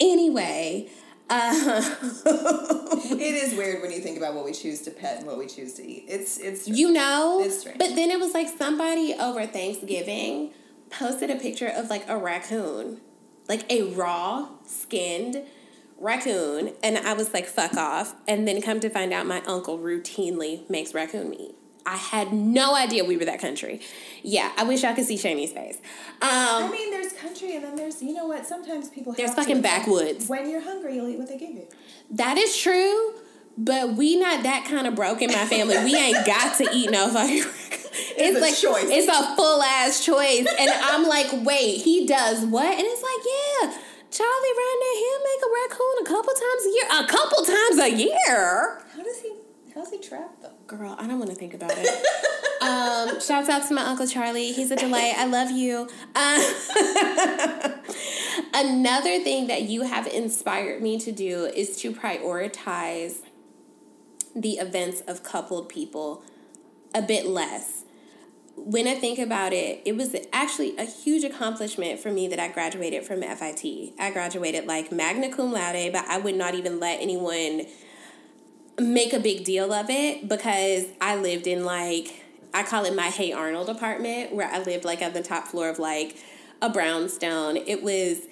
[0.00, 0.88] Anyway,
[1.30, 1.52] uh,
[2.26, 5.46] it is weird when you think about what we choose to pet and what we
[5.46, 6.04] choose to eat.
[6.08, 6.78] It's it's strange.
[6.78, 7.78] you know, it's strange.
[7.78, 10.52] But then it was like somebody over Thanksgiving
[10.90, 13.00] posted a picture of like a raccoon,
[13.48, 15.42] like a raw skinned
[15.98, 19.78] raccoon, and I was like, "Fuck off!" And then come to find out, my uncle
[19.78, 21.54] routinely makes raccoon meat.
[21.84, 23.80] I had no idea we were that country.
[24.22, 25.78] Yeah, I wish I could see Shani's face.
[26.20, 28.46] Um, I mean, there's country, and then there's you know what?
[28.46, 30.28] Sometimes people there's fucking to, backwoods.
[30.28, 31.66] When you're hungry, you'll eat what they give you.
[32.10, 33.14] That is true,
[33.58, 35.76] but we not that kind of broke in my family.
[35.84, 37.38] we ain't got to eat no fucking.
[37.38, 38.88] it's, it's like choice.
[38.88, 42.72] It's a full ass choice, and I'm like, wait, he does what?
[42.72, 43.88] And it's like, yeah.
[44.12, 46.84] Charlie now, he'll make a raccoon a couple times a year.
[47.00, 48.82] A couple times a year.
[48.94, 49.32] How does he?
[49.74, 50.52] How's he trapped though?
[50.66, 51.86] Girl, I don't want to think about it.
[52.62, 54.52] um, shouts out to my uncle Charlie.
[54.52, 55.14] He's a delight.
[55.16, 55.88] I love you.
[56.14, 56.42] Uh,
[58.54, 63.20] another thing that you have inspired me to do is to prioritize
[64.36, 66.22] the events of coupled people
[66.94, 67.84] a bit less.
[68.54, 72.48] When I think about it, it was actually a huge accomplishment for me that I
[72.48, 73.94] graduated from FIT.
[73.98, 77.66] I graduated like magna cum laude, but I would not even let anyone
[78.78, 82.22] make a big deal of it because I lived in like
[82.54, 85.68] I call it my Hey Arnold apartment where I lived like on the top floor
[85.68, 86.16] of like
[86.60, 87.56] a brownstone.
[87.56, 88.22] It was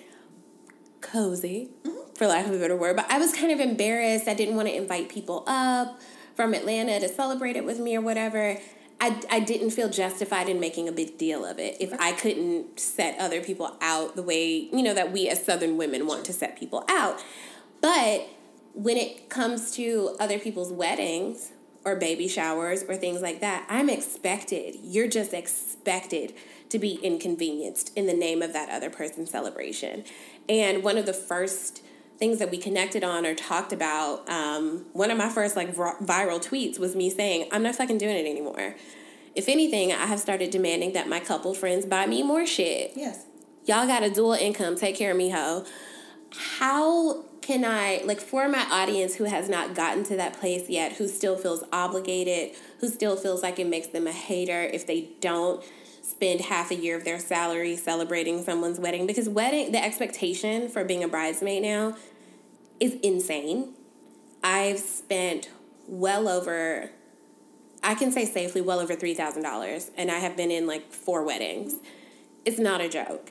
[1.01, 2.15] cozy, mm-hmm.
[2.15, 4.29] for lack of a better word, but I was kind of embarrassed.
[4.29, 5.99] I didn't want to invite people up
[6.35, 8.59] from Atlanta to celebrate it with me or whatever.
[9.01, 12.79] I, I didn't feel justified in making a big deal of it if I couldn't
[12.79, 16.35] set other people out the way, you know, that we as Southern women want to
[16.35, 17.25] set people out.
[17.81, 18.29] But
[18.75, 21.53] when it comes to other people's weddings
[21.85, 26.35] or baby showers or things like that, I'm expected, you're just expected
[26.69, 30.05] to be inconvenienced in the name of that other person's celebration.
[30.49, 31.83] And one of the first
[32.19, 36.45] things that we connected on or talked about, um, one of my first like viral
[36.45, 38.77] tweets was me saying, I'm not fucking doing it anymore.
[39.35, 42.93] If anything, I have started demanding that my couple friends buy me more shit.
[42.95, 43.25] Yes.
[43.65, 45.65] Y'all got a dual income, take care of me, ho.
[46.59, 50.93] How can I, like, for my audience who has not gotten to that place yet,
[50.93, 55.11] who still feels obligated, who still feels like it makes them a hater if they
[55.21, 55.65] don't
[56.03, 59.07] spend half a year of their salary celebrating someone's wedding?
[59.07, 61.97] Because wedding, the expectation for being a bridesmaid now
[62.79, 63.75] is insane.
[64.43, 65.51] I've spent
[65.87, 66.91] well over,
[67.83, 71.75] I can say safely, well over $3,000, and I have been in like four weddings.
[72.45, 73.31] It's not a joke.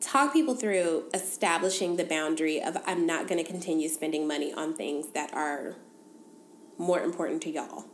[0.00, 4.74] Talk people through establishing the boundary of I'm not going to continue spending money on
[4.74, 5.74] things that are
[6.76, 7.84] more important to y'all.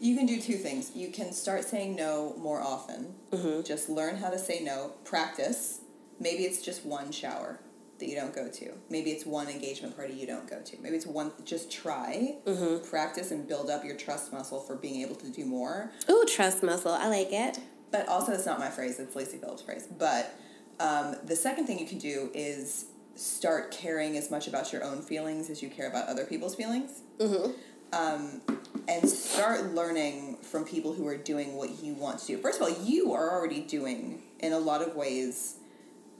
[0.00, 0.92] You can do two things.
[0.96, 3.14] You can start saying no more often.
[3.30, 3.62] Mm-hmm.
[3.62, 4.92] Just learn how to say no.
[5.04, 5.80] Practice.
[6.18, 7.60] Maybe it's just one shower
[7.98, 8.72] that you don't go to.
[8.90, 10.76] Maybe it's one engagement party you don't go to.
[10.80, 11.30] Maybe it's one.
[11.44, 12.88] Just try, mm-hmm.
[12.88, 15.92] practice, and build up your trust muscle for being able to do more.
[16.10, 16.92] Ooh, trust muscle.
[16.92, 17.58] I like it.
[17.92, 18.98] But also, it's not my phrase.
[18.98, 19.86] It's Lacy Phillips' phrase.
[19.86, 20.34] But
[20.82, 25.00] um, the second thing you can do is start caring as much about your own
[25.00, 27.02] feelings as you care about other people's feelings.
[27.18, 27.52] Mm-hmm.
[27.92, 28.40] Um,
[28.88, 32.38] and start learning from people who are doing what you want to do.
[32.38, 35.56] First of all, you are already doing, in a lot of ways,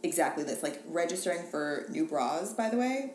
[0.02, 0.62] exactly this.
[0.62, 3.14] Like registering for new bras, by the way.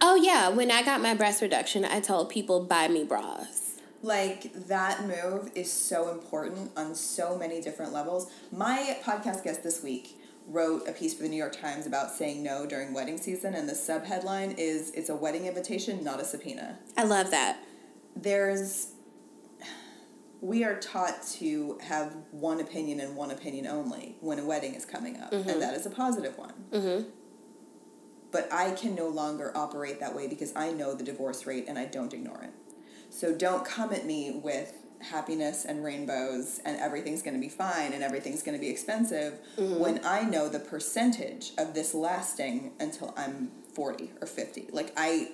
[0.00, 0.48] Oh, yeah.
[0.48, 3.78] When I got my breast reduction, I told people, buy me bras.
[4.02, 8.30] Like that move is so important on so many different levels.
[8.50, 10.17] My podcast guest this week
[10.48, 13.68] wrote a piece for the New York Times about saying no during wedding season, and
[13.68, 16.78] the sub headline is It's a wedding invitation, not a subpoena.
[16.96, 17.62] I love that.
[18.16, 18.92] There's.
[20.40, 24.84] We are taught to have one opinion and one opinion only when a wedding is
[24.84, 25.48] coming up, mm-hmm.
[25.48, 26.54] and that is a positive one.
[26.70, 27.08] Mm-hmm.
[28.30, 31.78] But I can no longer operate that way because I know the divorce rate and
[31.78, 32.52] I don't ignore it.
[33.10, 37.92] So don't come at me with happiness and rainbows and everything's going to be fine
[37.92, 39.78] and everything's going to be expensive mm-hmm.
[39.78, 44.68] when I know the percentage of this lasting until I'm 40 or 50.
[44.72, 45.30] Like I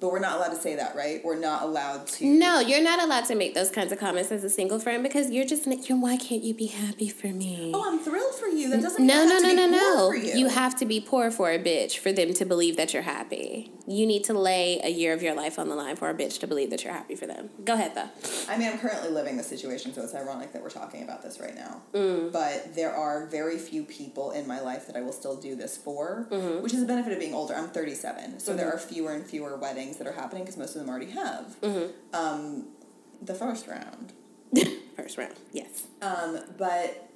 [0.00, 1.24] but we're not allowed to say that, right?
[1.24, 2.26] We're not allowed to.
[2.26, 5.30] No, you're not allowed to make those kinds of comments as a single friend because
[5.30, 5.98] you're just you're.
[5.98, 7.72] Why can't you be happy for me?
[7.74, 8.70] Oh, I'm thrilled for you.
[8.70, 9.04] That doesn't.
[9.04, 10.12] No, no, no, no, no.
[10.12, 10.34] You.
[10.34, 13.72] you have to be poor for a bitch for them to believe that you're happy.
[13.86, 16.38] You need to lay a year of your life on the line for a bitch
[16.40, 17.48] to believe that you're happy for them.
[17.64, 18.08] Go ahead, though.
[18.48, 21.40] I mean, I'm currently living the situation, so it's ironic that we're talking about this
[21.40, 21.80] right now.
[21.94, 22.30] Mm.
[22.30, 25.76] But there are very few people in my life that I will still do this
[25.78, 26.62] for, mm-hmm.
[26.62, 27.54] which is a benefit of being older.
[27.54, 28.58] I'm 37, so mm-hmm.
[28.58, 31.56] there are fewer and fewer weddings that are happening because most of them already have.
[31.62, 32.14] Mm-hmm.
[32.14, 32.66] Um,
[33.22, 34.12] the first round.
[34.96, 35.86] first round, yes.
[36.02, 37.08] Um, but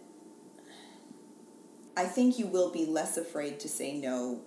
[1.96, 4.40] I think you will be less afraid to say no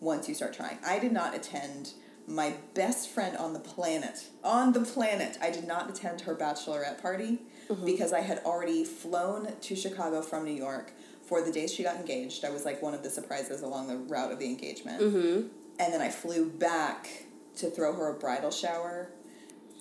[0.00, 0.78] once you start trying.
[0.84, 1.92] I did not attend
[2.26, 7.02] my best friend on the planet, on the planet, I did not attend her bachelorette
[7.02, 7.84] party mm-hmm.
[7.84, 11.96] because I had already flown to Chicago from New York for the day she got
[11.96, 12.44] engaged.
[12.44, 15.00] I was like one of the surprises along the route of the engagement.
[15.00, 15.48] Mm-hmm.
[15.78, 17.24] And then I flew back
[17.56, 19.10] to throw her a bridal shower.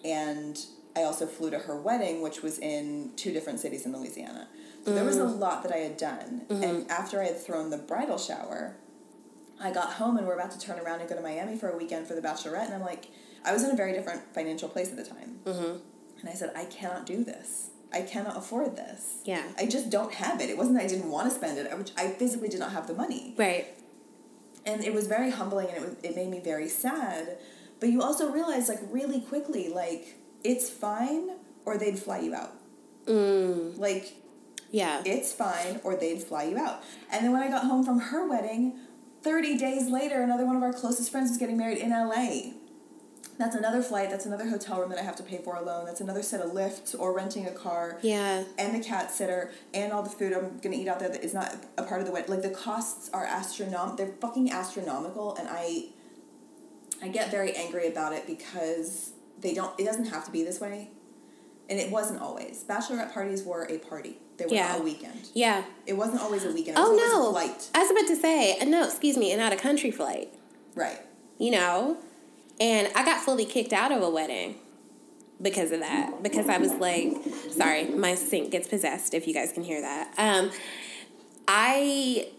[0.03, 0.60] And
[0.95, 4.47] I also flew to her wedding, which was in two different cities in Louisiana.
[4.86, 4.95] So mm.
[4.95, 5.39] there was a mm.
[5.39, 6.45] lot that I had done.
[6.47, 6.63] Mm-hmm.
[6.63, 8.75] And after I had thrown the bridal shower,
[9.60, 11.77] I got home and we're about to turn around and go to Miami for a
[11.77, 12.65] weekend for the bachelorette.
[12.65, 13.08] And I'm like,
[13.43, 15.39] I was in a very different financial place at the time.
[15.45, 15.77] Mm-hmm.
[16.21, 17.69] And I said, I cannot do this.
[17.91, 19.21] I cannot afford this.
[19.25, 19.43] Yeah.
[19.58, 20.49] I just don't have it.
[20.49, 21.71] It wasn't that I didn't want to spend it.
[21.97, 23.34] I, I physically did not have the money.
[23.38, 23.67] Right.
[24.65, 27.38] And it was very humbling and it, was, it made me very sad
[27.79, 31.31] but you also realize, like, really quickly, like, it's fine
[31.65, 32.53] or they'd fly you out.
[33.05, 33.77] Mm.
[33.77, 34.15] Like,
[34.71, 35.01] yeah.
[35.05, 36.83] It's fine or they'd fly you out.
[37.11, 38.79] And then when I got home from her wedding,
[39.23, 42.53] 30 days later, another one of our closest friends was getting married in LA.
[43.37, 44.09] That's another flight.
[44.09, 45.85] That's another hotel room that I have to pay for alone.
[45.85, 47.97] That's another set of lifts or renting a car.
[48.01, 48.43] Yeah.
[48.57, 51.33] And the cat sitter and all the food I'm gonna eat out there that is
[51.33, 52.29] not a part of the wedding.
[52.29, 53.95] Like the costs are astronomical.
[53.95, 55.85] They're fucking astronomical, and I
[57.01, 59.77] I get very angry about it because they don't.
[59.79, 60.89] It doesn't have to be this way,
[61.69, 62.63] and it wasn't always.
[62.63, 64.17] Bachelorette parties were a party.
[64.38, 64.77] They were yeah.
[64.77, 65.29] a weekend.
[65.33, 65.63] Yeah.
[65.85, 66.77] It wasn't always a weekend.
[66.77, 67.31] It oh no!
[67.31, 67.69] flight.
[67.73, 68.85] I was about to say uh, no.
[68.85, 70.33] Excuse me, and not a country flight.
[70.75, 70.99] Right.
[71.38, 71.97] You know,
[72.59, 74.55] and I got fully kicked out of a wedding
[75.41, 76.21] because of that.
[76.21, 77.13] Because I was like,
[77.51, 79.13] sorry, my sink gets possessed.
[79.13, 80.13] If you guys can hear that.
[80.17, 80.51] Um,
[81.47, 82.29] I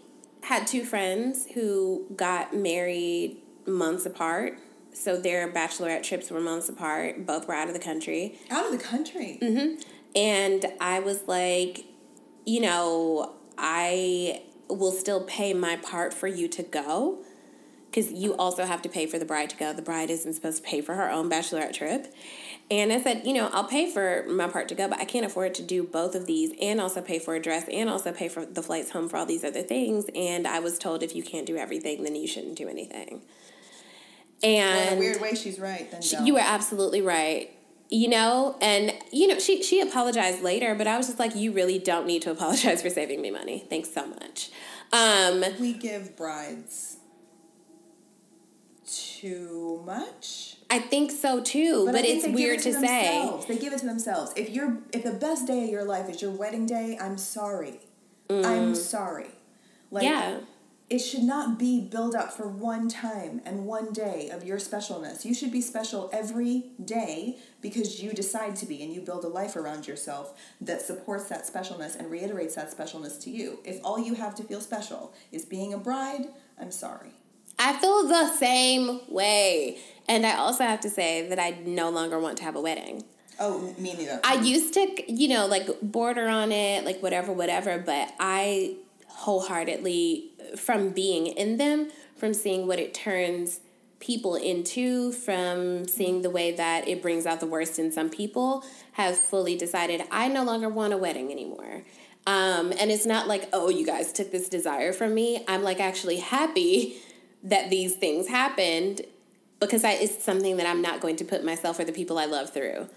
[0.43, 4.57] had two friends who got married months apart.
[4.93, 7.25] So their bachelorette trips were months apart.
[7.25, 8.39] Both were out of the country.
[8.49, 9.39] Out of the country.
[9.41, 9.81] Mm-hmm.
[10.15, 11.85] And I was like,
[12.45, 17.19] you know, I will still pay my part for you to go
[17.91, 19.73] because you also have to pay for the bride to go.
[19.73, 22.13] The bride isn't supposed to pay for her own bachelorette trip.
[22.69, 25.25] And I said, you know, I'll pay for my part to go, but I can't
[25.25, 28.29] afford to do both of these and also pay for a dress and also pay
[28.29, 30.05] for the flights home for all these other things.
[30.15, 33.23] And I was told if you can't do everything, then you shouldn't do anything.
[34.43, 35.89] And in a weird way, she's right.
[35.91, 37.51] Then she, you were absolutely right.
[37.89, 41.51] You know, and you know, she she apologized later, but I was just like, you
[41.51, 43.65] really don't need to apologize for saving me money.
[43.69, 44.49] Thanks so much.
[44.93, 46.97] Um, we give brides
[49.21, 50.57] too much.
[50.69, 53.31] I think so too, but, but it's weird it to, to say.
[53.47, 54.31] They give it to themselves.
[54.35, 57.79] If you're if the best day of your life is your wedding day, I'm sorry.
[58.29, 58.45] Mm.
[58.45, 59.31] I'm sorry.
[59.91, 60.39] Like yeah.
[60.91, 65.23] It should not be built up for one time and one day of your specialness.
[65.23, 69.29] You should be special every day because you decide to be and you build a
[69.29, 73.59] life around yourself that supports that specialness and reiterates that specialness to you.
[73.63, 76.25] If all you have to feel special is being a bride,
[76.59, 77.11] I'm sorry.
[77.57, 79.77] I feel the same way.
[80.09, 83.05] And I also have to say that I no longer want to have a wedding.
[83.39, 84.19] Oh, me neither.
[84.25, 88.75] I used to, you know, like border on it, like whatever, whatever, but I
[89.21, 93.59] wholeheartedly, from being in them, from seeing what it turns
[93.99, 98.63] people into, from seeing the way that it brings out the worst in some people,
[98.93, 101.83] have fully decided I no longer want a wedding anymore.
[102.25, 105.43] Um, and it's not like, oh, you guys took this desire from me.
[105.47, 106.97] I'm like actually happy
[107.43, 109.01] that these things happened
[109.59, 112.25] because I, it's something that I'm not going to put myself or the people I
[112.25, 112.89] love through.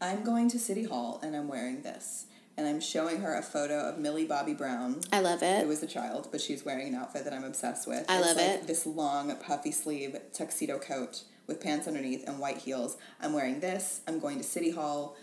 [0.00, 2.26] I'm going to City Hall and I'm wearing this.
[2.56, 5.00] And I'm showing her a photo of Millie Bobby Brown.
[5.10, 5.62] I love it.
[5.62, 8.04] It was a child, but she's wearing an outfit that I'm obsessed with.
[8.10, 8.66] I it's love like it.
[8.66, 12.96] This long puffy sleeve tuxedo coat with pants underneath and white heels.
[13.20, 14.02] I'm wearing this.
[14.06, 15.16] I'm going to City Hall.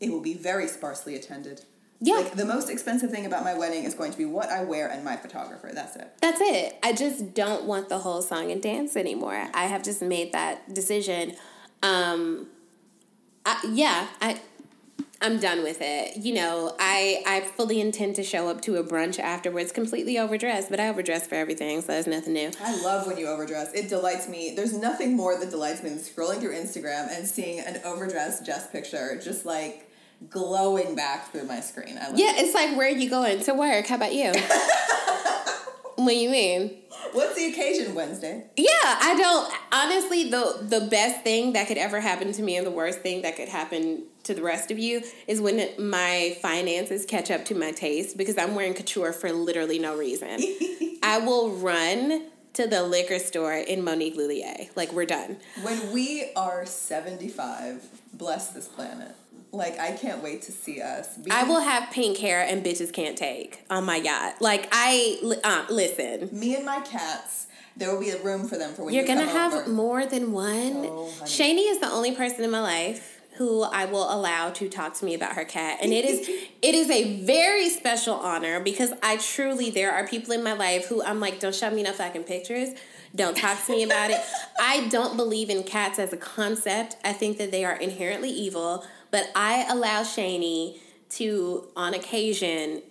[0.00, 1.64] It will be very sparsely attended.
[2.00, 2.16] Yeah.
[2.16, 4.88] Like the most expensive thing about my wedding is going to be what I wear
[4.88, 5.70] and my photographer.
[5.72, 6.12] That's it.
[6.20, 6.78] That's it.
[6.82, 9.48] I just don't want the whole song and dance anymore.
[9.54, 11.34] I have just made that decision.
[11.82, 12.48] Um,
[13.46, 14.40] I, yeah, I
[15.20, 16.18] I'm done with it.
[16.18, 20.68] You know, I I fully intend to show up to a brunch afterwards completely overdressed,
[20.68, 22.50] but I overdress for everything, so there's nothing new.
[22.62, 23.72] I love when you overdress.
[23.72, 24.52] It delights me.
[24.54, 28.70] There's nothing more that delights me than scrolling through Instagram and seeing an overdressed Jess
[28.70, 29.90] picture just like
[30.28, 31.98] glowing back through my screen.
[31.98, 32.44] I yeah, it.
[32.44, 33.86] it's like where are you going to work?
[33.86, 34.32] How about you?
[35.96, 36.76] what do you mean?
[37.12, 38.44] What's the occasion Wednesday?
[38.56, 42.66] Yeah, I don't honestly the the best thing that could ever happen to me and
[42.66, 47.04] the worst thing that could happen to the rest of you is when my finances
[47.06, 50.40] catch up to my taste because I'm wearing couture for literally no reason.
[51.02, 54.68] I will run to the liquor store in Monique Lhuillier.
[54.76, 55.38] Like we're done.
[55.62, 59.14] When we are 75, bless this planet
[59.52, 61.18] like I can't wait to see us.
[61.30, 64.40] I will have pink hair and bitches can't take on my yacht.
[64.40, 66.28] Like I uh, listen.
[66.32, 67.46] Me and my cats.
[67.78, 69.68] There will be a room for them for when you're you gonna have over.
[69.68, 70.86] more than one.
[70.86, 74.94] Oh, Shani is the only person in my life who I will allow to talk
[74.94, 76.28] to me about her cat, and it is
[76.62, 80.86] it is a very special honor because I truly there are people in my life
[80.86, 82.70] who I'm like, don't show me no fucking pictures.
[83.14, 84.20] Don't talk to me about it.
[84.60, 86.96] I don't believe in cats as a concept.
[87.04, 88.84] I think that they are inherently evil.
[89.10, 90.78] But I allow Shani
[91.10, 92.82] to, on occasion,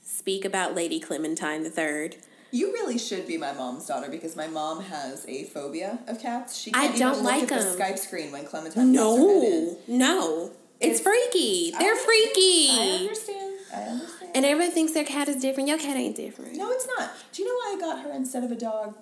[0.00, 2.12] speak about Lady Clementine III.
[2.54, 6.56] You really should be my mom's daughter because my mom has a phobia of cats.
[6.56, 7.58] She can't I don't even like at them.
[7.58, 11.72] the Skype screen when Clementine no, No, it's, it's freaky.
[11.76, 12.68] They're I freaky.
[12.70, 13.58] I understand.
[13.74, 14.30] I understand.
[14.36, 15.68] And everyone thinks their cat is different.
[15.68, 16.54] Your cat ain't different.
[16.54, 17.10] No, it's not.
[17.32, 18.94] Do you know why I got her instead of a dog?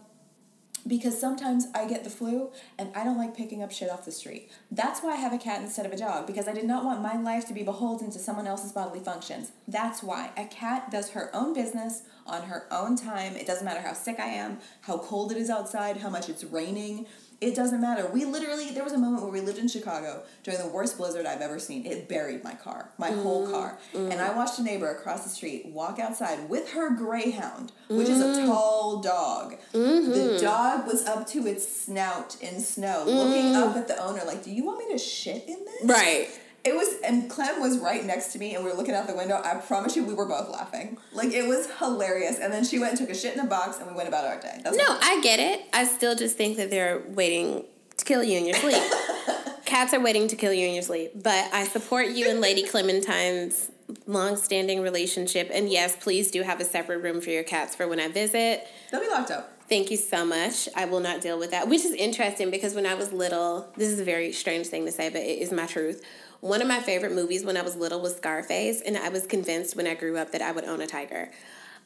[0.86, 4.12] Because sometimes I get the flu and I don't like picking up shit off the
[4.12, 4.50] street.
[4.70, 7.02] That's why I have a cat instead of a dog because I did not want
[7.02, 9.52] my life to be beholden to someone else's bodily functions.
[9.68, 13.36] That's why a cat does her own business on her own time.
[13.36, 16.44] It doesn't matter how sick I am, how cold it is outside, how much it's
[16.44, 17.06] raining.
[17.42, 18.06] It doesn't matter.
[18.06, 21.26] We literally, there was a moment where we lived in Chicago during the worst blizzard
[21.26, 21.84] I've ever seen.
[21.84, 23.78] It buried my car, my mm, whole car.
[23.92, 24.12] Mm.
[24.12, 28.10] And I watched a neighbor across the street walk outside with her greyhound, which mm.
[28.10, 28.46] is a mm.
[28.46, 29.56] tall dog.
[29.74, 30.10] Mm-hmm.
[30.12, 33.78] The dog was up to its snout in snow, looking up mm.
[33.78, 35.84] at the owner like, Do you want me to shit in this?
[35.84, 36.28] Right.
[36.64, 39.16] It was, and Clem was right next to me, and we were looking out the
[39.16, 39.40] window.
[39.44, 40.96] I promise you, we were both laughing.
[41.12, 42.38] Like it was hilarious.
[42.38, 44.24] And then she went and took a shit in a box, and we went about
[44.24, 44.60] our day.
[44.62, 45.66] That's no, I get it.
[45.72, 47.64] I still just think that they're waiting
[47.96, 48.82] to kill you in your sleep.
[49.64, 51.12] Cats are waiting to kill you in your sleep.
[51.14, 53.70] But I support you and Lady Clementine's
[54.06, 55.50] long-standing relationship.
[55.52, 58.66] And yes, please do have a separate room for your cats for when I visit.
[58.90, 59.52] They'll be locked up.
[59.68, 60.68] Thank you so much.
[60.76, 63.88] I will not deal with that, which is interesting because when I was little, this
[63.88, 66.04] is a very strange thing to say, but it is my truth.
[66.42, 69.76] One of my favorite movies when I was little was Scarface, and I was convinced
[69.76, 71.30] when I grew up that I would own a tiger.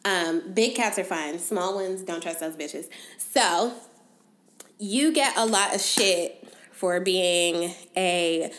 [0.02, 1.38] Um, big cats are fine.
[1.38, 2.88] Small ones, don't trust those bitches.
[3.18, 3.74] So,
[4.78, 8.50] you get a lot of shit for being a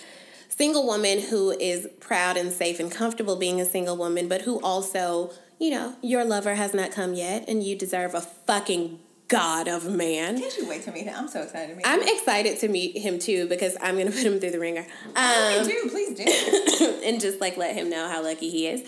[0.50, 4.62] single woman who is proud and safe and comfortable being a single woman, but who
[4.62, 9.68] also, you know, your lover has not come yet and you deserve a fucking god
[9.68, 10.40] of man.
[10.40, 11.16] Can't you wait to meet him?
[11.18, 12.00] I'm so excited to meet him.
[12.00, 14.86] I'm excited to meet him too because I'm going to put him through the wringer.
[15.16, 17.02] Um, do, please do.
[17.04, 18.88] and just like let him know how lucky he is.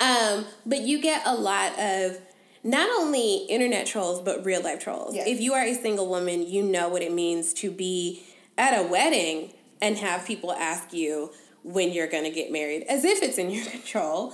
[0.00, 2.18] Um, but you get a lot of
[2.62, 5.14] not only internet trolls but real life trolls.
[5.14, 5.26] Yes.
[5.28, 8.24] If you are a single woman, you know what it means to be
[8.56, 11.30] at a wedding and have people ask you
[11.62, 14.32] when you're going to get married as if it's in your control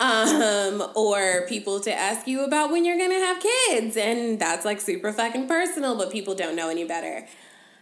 [0.00, 4.80] um, or people to ask you about when you're gonna have kids, and that's like
[4.80, 7.26] super fucking personal, but people don't know any better.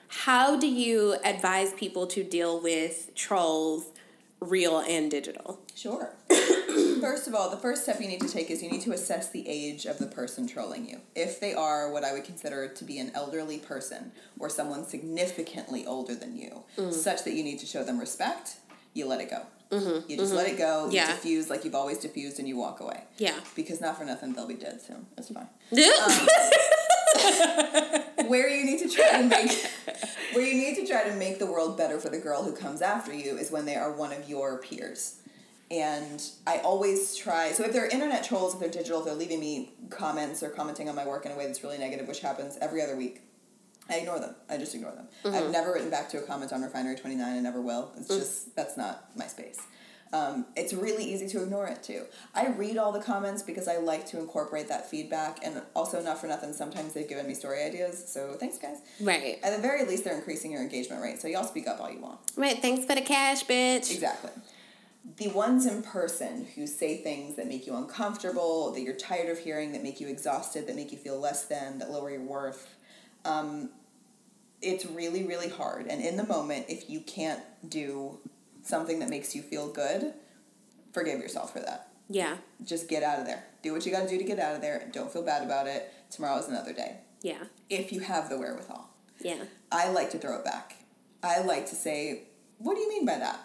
[0.09, 3.87] How do you advise people to deal with trolls,
[4.41, 5.61] real and digital?
[5.75, 6.15] Sure.
[7.01, 9.31] first of all, the first step you need to take is you need to assess
[9.31, 11.01] the age of the person trolling you.
[11.15, 15.85] If they are what I would consider to be an elderly person or someone significantly
[15.85, 16.93] older than you, mm.
[16.93, 18.57] such that you need to show them respect,
[18.95, 19.43] you let it go.
[19.71, 20.37] Mm-hmm, you just mm-hmm.
[20.37, 20.87] let it go.
[20.87, 21.07] You yeah.
[21.07, 23.05] diffuse like you've always diffused, and you walk away.
[23.19, 23.39] Yeah.
[23.57, 25.07] Because not for nothing, they'll be dead soon.
[25.17, 25.49] That's fine.
[28.19, 29.51] um, where you need to try to make
[30.33, 32.83] where you need to try to make the world better for the girl who comes
[32.83, 35.21] after you is when they are one of your peers.
[35.71, 37.53] And I always try.
[37.53, 40.89] So if they're internet trolls, if they're digital, if they're leaving me comments or commenting
[40.89, 43.23] on my work in a way that's really negative, which happens every other week,
[43.89, 44.35] I ignore them.
[44.49, 45.09] I just ignore them.
[45.25, 45.37] Mm-hmm.
[45.37, 47.93] I've never written back to a comment on Refinery 29 and never will.
[47.97, 49.61] It's mm just, that's not my space.
[50.15, 52.05] Um, it's really easy to ignore it too.
[52.37, 56.19] I read all the comments because I like to incorporate that feedback, and also not
[56.19, 56.53] for nothing.
[56.53, 58.79] Sometimes they've given me story ideas, so thanks, guys.
[59.01, 59.41] Right.
[59.43, 61.99] At the very least, they're increasing your engagement rate, so y'all speak up all you
[61.99, 62.21] want.
[62.37, 62.63] Right.
[62.63, 63.91] Thanks for the cash, bitch.
[63.91, 64.31] Exactly.
[65.17, 69.39] The ones in person who say things that make you uncomfortable, that you're tired of
[69.39, 72.69] hearing, that make you exhausted, that make you feel less than, that lower your worth
[73.25, 73.71] um,
[74.63, 75.87] it's really, really hard.
[75.87, 78.19] And in the moment, if you can't do
[78.63, 80.15] something that makes you feel good,
[80.93, 81.89] forgive yourself for that.
[82.09, 82.37] Yeah.
[82.65, 83.45] Just get out of there.
[83.63, 84.89] Do what you got to do to get out of there.
[84.93, 85.93] Don't feel bad about it.
[86.11, 86.99] Tomorrow is another day.
[87.23, 87.45] Yeah.
[87.71, 88.89] If you have the wherewithal.
[89.21, 89.45] Yeah.
[89.73, 90.77] I like to throw it back.
[91.23, 92.25] I like to say,
[92.59, 93.41] what do you mean by that?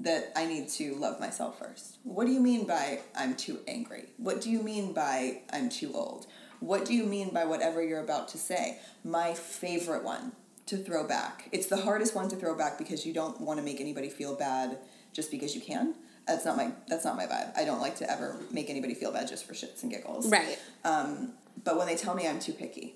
[0.00, 1.98] That I need to love myself first.
[2.02, 4.06] What do you mean by I'm too angry?
[4.16, 6.26] What do you mean by I'm too old?
[6.62, 8.78] What do you mean by whatever you're about to say?
[9.02, 10.30] My favorite one
[10.66, 11.48] to throw back.
[11.50, 14.36] It's the hardest one to throw back because you don't want to make anybody feel
[14.36, 14.78] bad
[15.12, 15.96] just because you can.
[16.24, 17.56] That's not my that's not my vibe.
[17.58, 20.30] I don't like to ever make anybody feel bad just for shits and giggles.
[20.30, 20.56] Right.
[20.84, 21.32] Um,
[21.64, 22.94] but when they tell me I'm too picky.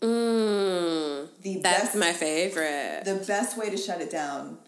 [0.00, 3.04] Mm, the that's best, my favorite.
[3.04, 4.58] The best way to shut it down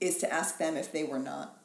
[0.00, 1.58] is to ask them if they were not.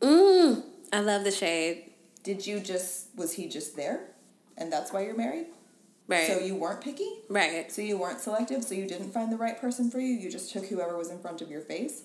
[0.00, 1.90] Mm, I love the shade.
[2.22, 4.10] Did you just was he just there?
[4.58, 5.46] And that's why you're married.
[6.06, 6.26] Right.
[6.26, 7.08] So you weren't picky.
[7.28, 7.70] Right.
[7.70, 8.64] So you weren't selective.
[8.64, 10.14] So you didn't find the right person for you.
[10.14, 12.02] You just took whoever was in front of your face.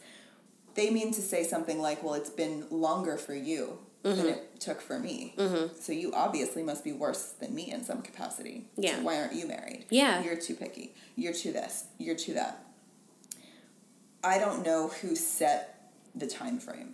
[0.75, 4.17] They mean to say something like, "Well, it's been longer for you mm-hmm.
[4.17, 5.33] than it took for me.
[5.37, 5.75] Mm-hmm.
[5.79, 8.67] So you obviously must be worse than me in some capacity.
[8.75, 8.97] Yeah.
[8.97, 9.85] So why aren't you married?
[9.89, 10.23] Yeah.
[10.23, 10.93] You're too picky.
[11.15, 11.85] You're too this.
[11.97, 12.65] You're too that.
[14.23, 16.93] I don't know who set the time frame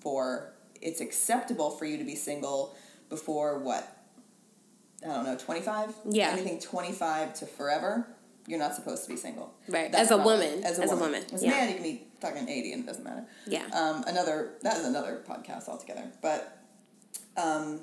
[0.00, 2.76] for it's acceptable for you to be single
[3.08, 3.97] before what
[5.02, 5.94] I don't know, 25?
[6.10, 6.30] Yeah.
[6.30, 8.06] Anything 25 to forever,
[8.46, 9.54] you're not supposed to be single.
[9.68, 9.94] Right.
[9.94, 10.64] As a woman.
[10.64, 10.98] As a as woman.
[10.98, 11.24] A woman.
[11.32, 11.50] As a yeah.
[11.52, 13.24] man, you can be fucking 80 and it doesn't matter.
[13.46, 13.66] Yeah.
[13.72, 16.10] Um, another, that is another podcast altogether.
[16.20, 16.58] But
[17.36, 17.80] um,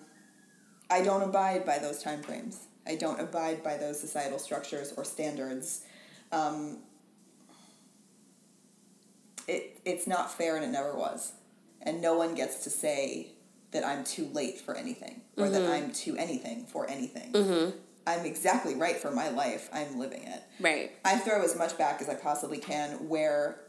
[0.90, 2.66] I don't abide by those time frames.
[2.88, 5.84] I don't abide by those societal structures or standards.
[6.32, 6.80] Um,
[9.48, 11.34] it, it's not fair and it never was.
[11.82, 13.35] And no one gets to say,
[13.76, 15.54] that I'm too late for anything or mm-hmm.
[15.54, 17.34] that I'm too anything for anything.
[17.34, 17.78] Mm-hmm.
[18.08, 19.70] I'm exactly right for my life.
[19.74, 20.44] I'm living it.
[20.62, 20.92] Right.
[21.04, 23.60] I throw as much back as I possibly can where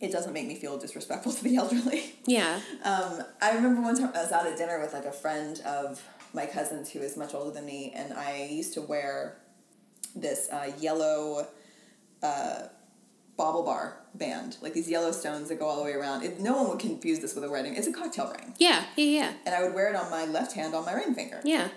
[0.00, 2.14] it doesn't make me feel disrespectful to the elderly.
[2.24, 2.60] Yeah.
[2.84, 6.02] Um, I remember one time I was out at dinner with like a friend of
[6.32, 9.38] my cousin's who is much older than me, and I used to wear
[10.16, 11.48] this uh, yellow
[12.22, 12.62] uh,
[13.38, 16.24] BaubleBar band, like these yellow stones that go all the way around.
[16.24, 17.76] It, no one would confuse this with a wedding.
[17.76, 18.54] It's a cocktail ring.
[18.58, 19.32] Yeah, yeah, yeah.
[19.46, 21.40] And I would wear it on my left hand on my ring finger.
[21.44, 21.68] Yeah.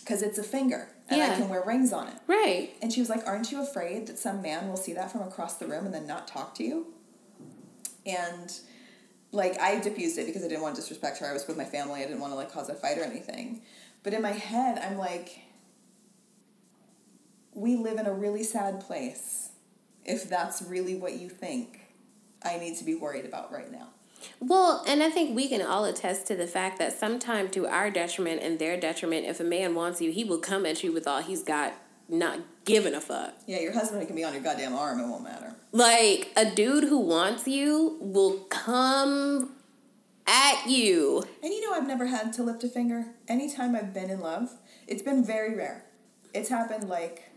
[0.00, 1.32] Because it's a finger, and yeah.
[1.32, 2.14] I can wear rings on it.
[2.26, 2.70] Right.
[2.80, 5.56] And she was like, "Aren't you afraid that some man will see that from across
[5.56, 6.86] the room and then not talk to you?"
[8.06, 8.50] And
[9.30, 11.26] like I diffused it because I didn't want to disrespect her.
[11.26, 12.00] I was with my family.
[12.00, 13.60] I didn't want to like cause a fight or anything.
[14.02, 15.42] But in my head, I'm like,
[17.52, 19.49] we live in a really sad place
[20.04, 21.80] if that's really what you think
[22.42, 23.88] I need to be worried about right now.
[24.38, 27.90] Well, and I think we can all attest to the fact that sometime to our
[27.90, 31.06] detriment and their detriment, if a man wants you, he will come at you with
[31.06, 31.74] all he's got
[32.08, 33.34] not giving a fuck.
[33.46, 35.54] Yeah, your husband can be on your goddamn arm, it won't matter.
[35.72, 39.52] Like a dude who wants you will come
[40.26, 41.22] at you.
[41.42, 43.06] And you know I've never had to lift a finger.
[43.28, 44.50] Anytime I've been in love,
[44.86, 45.84] it's been very rare.
[46.34, 47.29] It's happened like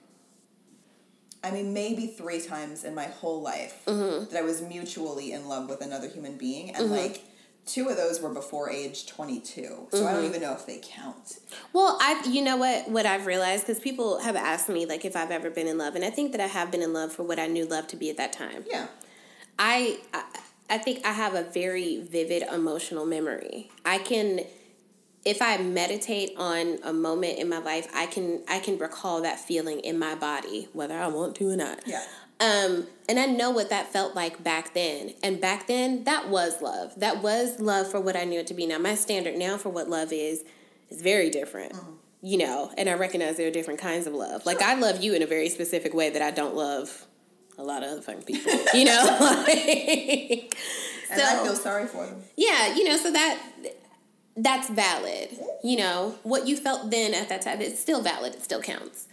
[1.44, 4.32] I mean, maybe three times in my whole life mm-hmm.
[4.32, 6.94] that I was mutually in love with another human being, and mm-hmm.
[6.94, 7.24] like
[7.66, 10.06] two of those were before age 22 so mm-hmm.
[10.06, 10.30] i don't mm-hmm.
[10.30, 11.40] even know if they count
[11.72, 15.16] well i you know what what i've realized because people have asked me like if
[15.16, 17.24] i've ever been in love and i think that i have been in love for
[17.24, 18.88] what i knew love to be at that time yeah
[19.58, 20.24] i i,
[20.72, 24.42] I think i have a very vivid emotional memory i can
[25.26, 29.40] if I meditate on a moment in my life, I can I can recall that
[29.40, 31.82] feeling in my body, whether I want to or not.
[31.86, 32.04] Yeah.
[32.40, 35.14] Um, and I know what that felt like back then.
[35.22, 36.94] And back then, that was love.
[36.98, 38.66] That was love for what I knew it to be.
[38.66, 40.44] Now, my standard now for what love is
[40.90, 41.74] is very different.
[41.74, 41.92] Mm-hmm.
[42.22, 44.44] You know, and I recognize there are different kinds of love.
[44.44, 44.54] Sure.
[44.54, 47.06] Like I love you in a very specific way that I don't love
[47.58, 48.54] a lot of other fucking people.
[48.74, 49.18] You know,
[49.48, 50.56] like,
[51.12, 52.24] and so, I feel sorry for them.
[52.36, 53.40] Yeah, you know, so that
[54.36, 55.30] that's valid.
[55.64, 58.34] You know, what you felt then at that time, it's still valid.
[58.36, 59.08] It still counts.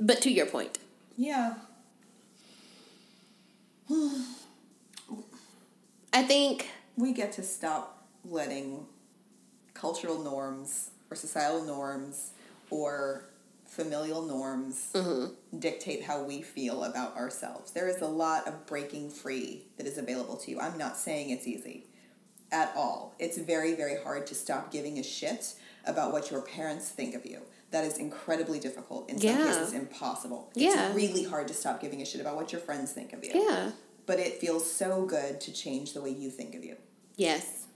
[0.00, 0.78] But to your point.
[1.16, 1.54] Yeah.
[6.12, 8.86] I think we get to stop letting
[9.74, 12.32] cultural norms or societal norms
[12.70, 13.26] or
[13.66, 15.58] familial norms mm-hmm.
[15.58, 17.72] dictate how we feel about ourselves.
[17.72, 20.58] There is a lot of breaking free that is available to you.
[20.58, 21.84] I'm not saying it's easy
[22.52, 23.14] at all.
[23.18, 27.24] It's very, very hard to stop giving a shit about what your parents think of
[27.26, 27.42] you.
[27.70, 29.10] That is incredibly difficult.
[29.10, 29.46] In some yeah.
[29.46, 30.50] cases, impossible.
[30.54, 30.88] Yeah.
[30.88, 33.32] It's really hard to stop giving a shit about what your friends think of you.
[33.34, 33.72] Yeah.
[34.06, 36.76] But it feels so good to change the way you think of you.
[37.16, 37.66] Yes.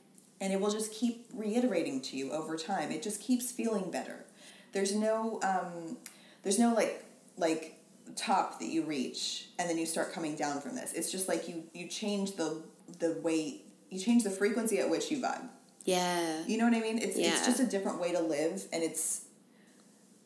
[0.41, 2.93] And it will just keep reiterating to you over time.
[2.93, 4.25] It just keeps feeling better.
[4.73, 5.97] There's no, um,
[6.43, 7.05] there's no like,
[7.37, 7.81] like
[8.17, 10.93] top that you reach and then you start coming down from this.
[10.93, 12.63] It's just like you you change the
[12.99, 15.49] the way you change the frequency at which you vibe.
[15.85, 16.45] Yeah.
[16.47, 16.99] You know what I mean?
[16.99, 17.33] It's yeah.
[17.33, 19.25] it's just a different way to live and it's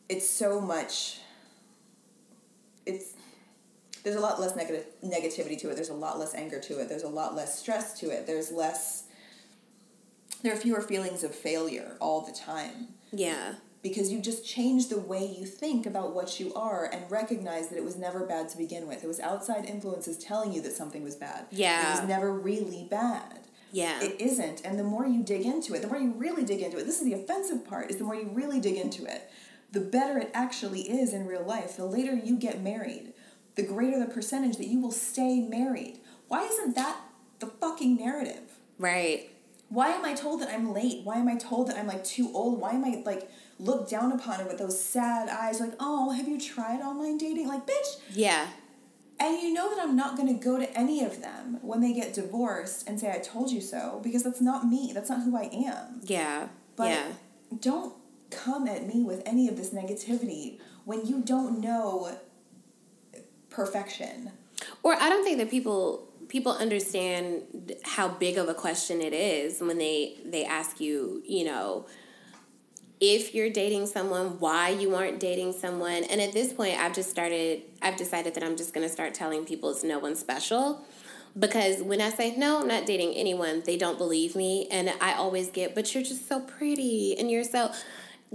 [0.07, 1.19] it's so much
[2.85, 3.13] it's
[4.03, 5.75] there's a lot less negative negativity to it.
[5.75, 6.89] There's a lot less anger to it.
[6.89, 8.27] There's a lot less stress to it.
[8.27, 9.05] There's less
[10.43, 12.89] there are fewer feelings of failure all the time.
[13.11, 13.55] Yeah.
[13.81, 17.77] Because you just change the way you think about what you are and recognize that
[17.77, 19.03] it was never bad to begin with.
[19.03, 21.45] It was outside influences telling you that something was bad.
[21.51, 21.87] Yeah.
[21.87, 23.39] It was never really bad.
[23.75, 24.01] Yeah.
[24.01, 24.61] It isn't.
[24.63, 26.99] And the more you dig into it, the more you really dig into it, this
[26.99, 29.29] is the offensive part, is the more you really dig into it,
[29.73, 31.75] the better it actually is in real life.
[31.75, 33.11] The later you get married,
[33.55, 35.99] the greater the percentage that you will stay married.
[36.29, 37.01] Why isn't that
[37.39, 38.59] the fucking narrative?
[38.79, 39.29] Right.
[39.67, 41.01] Why am I told that I'm late?
[41.03, 42.61] Why am I told that I'm like too old?
[42.61, 46.29] Why am I like looked down upon it with those sad eyes like, oh, have
[46.29, 47.49] you tried online dating?
[47.49, 47.99] Like, bitch.
[48.13, 48.47] Yeah.
[49.19, 51.93] And you know that I'm not going to go to any of them when they
[51.93, 54.91] get divorced and say, I told you so, because that's not me.
[54.93, 56.01] That's not who I am.
[56.03, 56.49] Yeah.
[56.75, 57.07] But yeah.
[57.59, 57.93] don't
[58.29, 62.17] come at me with any of this negativity when you don't know
[63.49, 64.31] perfection.
[64.83, 67.43] Or I don't think that people people understand
[67.83, 71.85] how big of a question it is when they they ask you, you know,
[72.99, 76.03] if you're dating someone, why you aren't dating someone.
[76.05, 79.13] And at this point, I've just started, I've decided that I'm just going to start
[79.13, 80.85] telling people it's no one special.
[81.37, 84.67] Because when I say, no, I'm not dating anyone, they don't believe me.
[84.71, 87.71] And I always get, but you're just so pretty and you're so.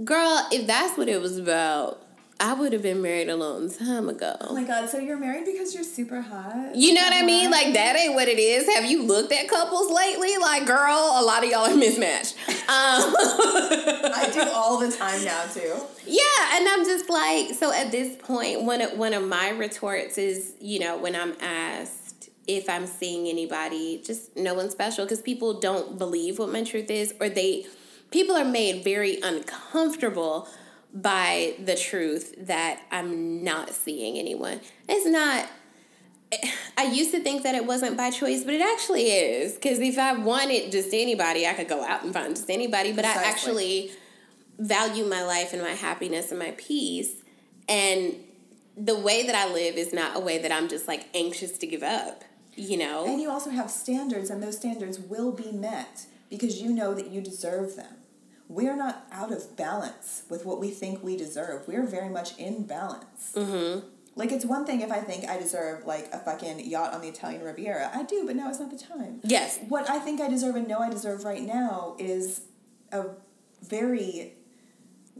[0.03, 2.05] Girl, if that's what it was about,
[2.41, 4.35] I would have been married a long time ago.
[4.41, 6.75] Oh my god, so you're married because you're super hot?
[6.75, 7.51] You know what I mean?
[7.51, 8.67] Like that ain't what it is.
[8.73, 10.35] Have you looked at couples lately?
[10.39, 12.33] Like, girl, a lot of y'all are mismatched.
[12.49, 14.40] Um, I do
[14.71, 15.75] all the time now too.
[16.05, 16.21] Yeah,
[16.53, 20.53] and I'm just like, so at this point, one of one of my retorts is,
[20.59, 25.59] you know, when I'm asked if I'm seeing anybody, just no one special, because people
[25.59, 27.65] don't believe what my truth is, or they
[28.11, 30.47] people are made very uncomfortable
[30.93, 34.61] by the truth that I'm not seeing anyone.
[34.87, 35.47] It's not.
[36.77, 39.55] I used to think that it wasn't by choice, but it actually is.
[39.55, 42.93] Because if I wanted just anybody, I could go out and find just anybody.
[42.93, 43.25] But Precisely.
[43.25, 43.91] I actually
[44.59, 47.23] value my life and my happiness and my peace.
[47.67, 48.15] And
[48.77, 51.67] the way that I live is not a way that I'm just like anxious to
[51.67, 52.23] give up,
[52.55, 53.05] you know?
[53.05, 57.07] And you also have standards, and those standards will be met because you know that
[57.07, 57.95] you deserve them
[58.51, 61.65] we're not out of balance with what we think we deserve.
[61.67, 63.31] We're very much in balance.
[63.33, 63.87] Mm-hmm.
[64.17, 67.07] Like it's one thing if I think I deserve like a fucking yacht on the
[67.07, 67.89] Italian Riviera.
[67.93, 69.21] I do, but now it's not the time.
[69.23, 69.59] Yes.
[69.69, 72.41] What I think I deserve and know I deserve right now is
[72.91, 73.05] a
[73.63, 74.33] very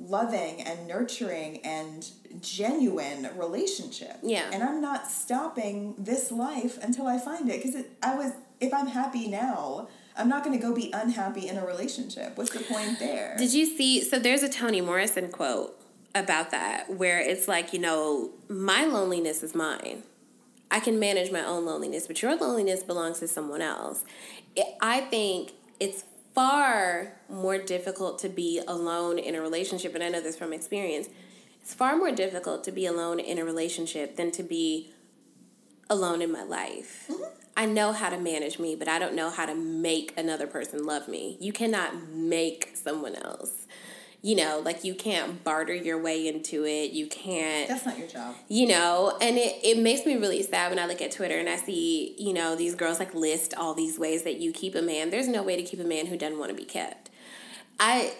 [0.07, 2.09] loving and nurturing and
[2.41, 4.17] genuine relationship.
[4.23, 4.49] Yeah.
[4.51, 7.91] And I'm not stopping this life until I find it because it.
[8.01, 11.65] I was if I'm happy now, I'm not going to go be unhappy in a
[11.65, 12.37] relationship.
[12.37, 13.35] What's the point there?
[13.37, 15.77] Did you see so there's a Toni Morrison quote
[16.13, 20.03] about that where it's like, you know, my loneliness is mine.
[20.69, 24.05] I can manage my own loneliness, but your loneliness belongs to someone else.
[24.81, 30.21] I think it's far more difficult to be alone in a relationship, and I know
[30.21, 31.09] this from experience.
[31.61, 34.91] It's far more difficult to be alone in a relationship than to be
[35.89, 37.05] alone in my life.
[37.09, 37.23] Mm-hmm.
[37.55, 40.86] I know how to manage me, but I don't know how to make another person
[40.86, 41.38] love me.
[41.39, 43.61] You cannot make someone else
[44.24, 46.91] you know, like you can't barter your way into it.
[46.91, 47.67] You can't.
[47.67, 48.36] That's not your job.
[48.47, 51.49] You know, and it, it makes me really sad when I look at Twitter and
[51.49, 54.82] I see, you know, these girls like list all these ways that you keep a
[54.82, 55.09] man.
[55.09, 57.09] There's no way to keep a man who doesn't want to be kept.
[57.80, 58.13] I.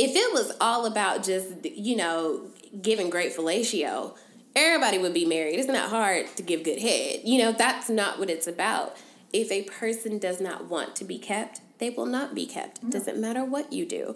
[0.00, 2.42] If it was all about just, you know,
[2.80, 4.16] giving great fellatio,
[4.54, 5.58] everybody would be married.
[5.58, 7.22] It's not hard to give good head.
[7.24, 8.96] You know, that's not what it's about.
[9.32, 12.80] If a person does not want to be kept, they will not be kept.
[12.80, 12.90] No.
[12.90, 14.14] Doesn't matter what you do.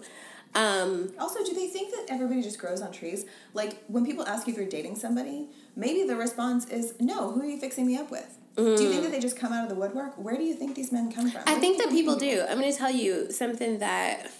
[0.55, 3.25] Um, also, do they think that everybody just grows on trees?
[3.53, 7.31] Like when people ask you if you're dating somebody, maybe the response is no.
[7.31, 8.37] Who are you fixing me up with?
[8.55, 8.77] Mm.
[8.77, 10.15] Do you think that they just come out of the woodwork?
[10.17, 11.41] Where do you think these men come from?
[11.47, 12.45] I think that people do.
[12.47, 14.31] I'm going to tell you something that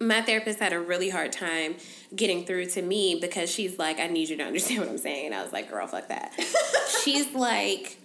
[0.00, 1.76] my therapist had a really hard time
[2.14, 5.26] getting through to me because she's like, I need you to understand what I'm saying.
[5.26, 6.32] And I was like, girl, fuck that.
[7.04, 7.98] she's like,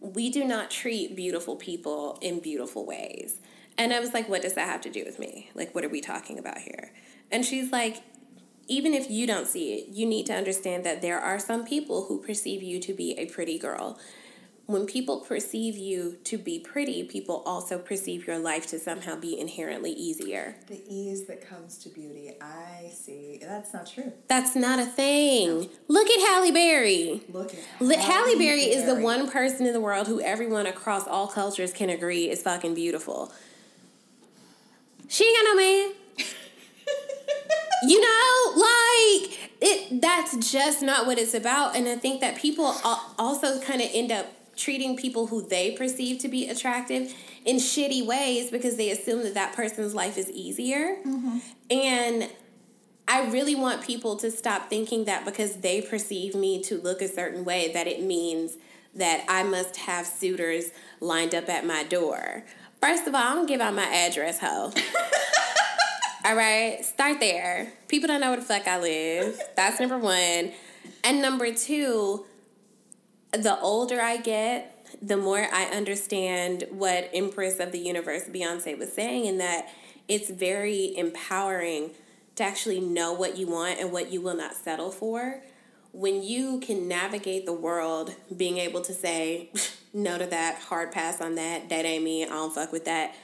[0.00, 3.38] we do not treat beautiful people in beautiful ways.
[3.78, 5.50] And I was like, what does that have to do with me?
[5.54, 6.92] Like, what are we talking about here?
[7.30, 8.02] And she's like,
[8.68, 12.06] even if you don't see it, you need to understand that there are some people
[12.06, 13.98] who perceive you to be a pretty girl.
[14.64, 19.38] When people perceive you to be pretty, people also perceive your life to somehow be
[19.38, 20.56] inherently easier.
[20.66, 22.32] The ease that comes to beauty.
[22.42, 23.38] I see.
[23.40, 24.12] That's not true.
[24.26, 25.60] That's not a thing.
[25.60, 25.68] No.
[25.86, 27.22] Look at Halle Berry.
[27.28, 30.66] Look at Halle, Halle Berry, Berry is the one person in the world who everyone
[30.66, 33.32] across all cultures can agree is fucking beautiful.
[35.08, 35.92] She ain't got no man.
[37.82, 42.74] you know, like it that's just not what it's about and I think that people
[43.18, 44.26] also kind of end up
[44.56, 49.34] treating people who they perceive to be attractive in shitty ways because they assume that
[49.34, 50.96] that person's life is easier.
[51.06, 51.38] Mm-hmm.
[51.70, 52.30] And
[53.06, 57.08] I really want people to stop thinking that because they perceive me to look a
[57.08, 58.56] certain way that it means
[58.94, 62.44] that I must have suitors lined up at my door
[62.80, 64.72] First of all, I don't give out my address, ho.
[66.24, 67.72] all right, start there.
[67.88, 69.40] People don't know where the fuck I live.
[69.56, 70.52] That's number one.
[71.02, 72.26] And number two,
[73.32, 78.92] the older I get, the more I understand what Empress of the Universe Beyonce was
[78.92, 79.68] saying, and that
[80.08, 81.90] it's very empowering
[82.36, 85.42] to actually know what you want and what you will not settle for.
[85.96, 89.48] When you can navigate the world, being able to say,
[89.94, 93.14] no to that, hard pass on that, that ain't me, I don't fuck with that.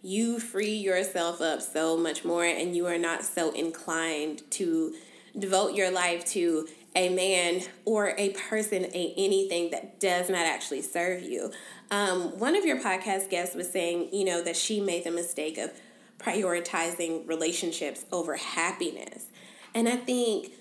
[0.00, 4.94] You free yourself up so much more, and you are not so inclined to
[5.36, 10.82] devote your life to a man or a person, a anything that does not actually
[10.82, 11.50] serve you.
[11.90, 15.58] Um, one of your podcast guests was saying, you know, that she made the mistake
[15.58, 15.72] of
[16.20, 19.26] prioritizing relationships over happiness.
[19.74, 20.52] And I think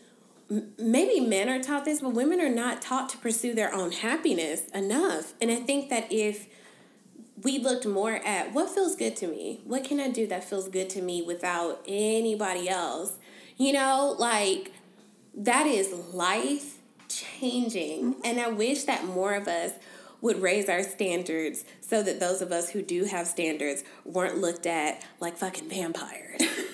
[0.78, 4.68] maybe men are taught this, but women are not taught to pursue their own happiness
[4.74, 5.34] enough.
[5.42, 6.48] And I think that if
[7.42, 10.68] we looked more at what feels good to me, what can I do that feels
[10.68, 13.18] good to me without anybody else,
[13.58, 14.72] you know, like
[15.36, 16.78] that is life
[17.08, 18.16] changing.
[18.24, 19.74] And I wish that more of us
[20.22, 24.66] would raise our standards so that those of us who do have standards weren't looked
[24.66, 26.42] at like fucking vampires.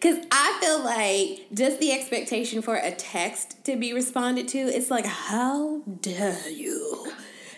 [0.00, 4.90] Because I feel like just the expectation for a text to be responded to, it's
[4.90, 7.12] like, how dare you?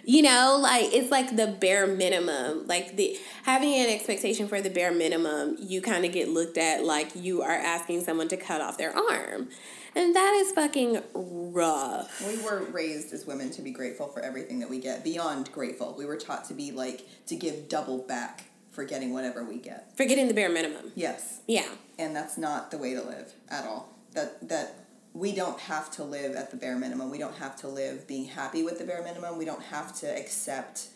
[0.04, 2.66] You know, like it's like the bare minimum.
[2.66, 6.82] Like the having an expectation for the bare minimum, you kind of get looked at
[6.82, 9.48] like you are asking someone to cut off their arm.
[9.94, 12.26] And that is fucking rough.
[12.26, 15.94] We were raised as women to be grateful for everything that we get, beyond grateful.
[15.98, 18.44] We were taught to be like, to give double back
[18.78, 19.90] for getting whatever we get.
[19.96, 20.92] For getting the bare minimum.
[20.94, 21.40] Yes.
[21.48, 21.66] Yeah.
[21.98, 23.92] And that's not the way to live at all.
[24.12, 27.10] That that we don't have to live at the bare minimum.
[27.10, 29.36] We don't have to live being happy with the bare minimum.
[29.36, 30.90] We don't have to accept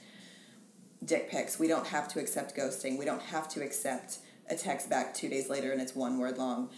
[1.05, 1.59] dick pics.
[1.59, 3.01] We don't have to accept ghosting.
[3.01, 4.19] We don't have to accept
[4.49, 6.71] a text back two days later and it's one word long.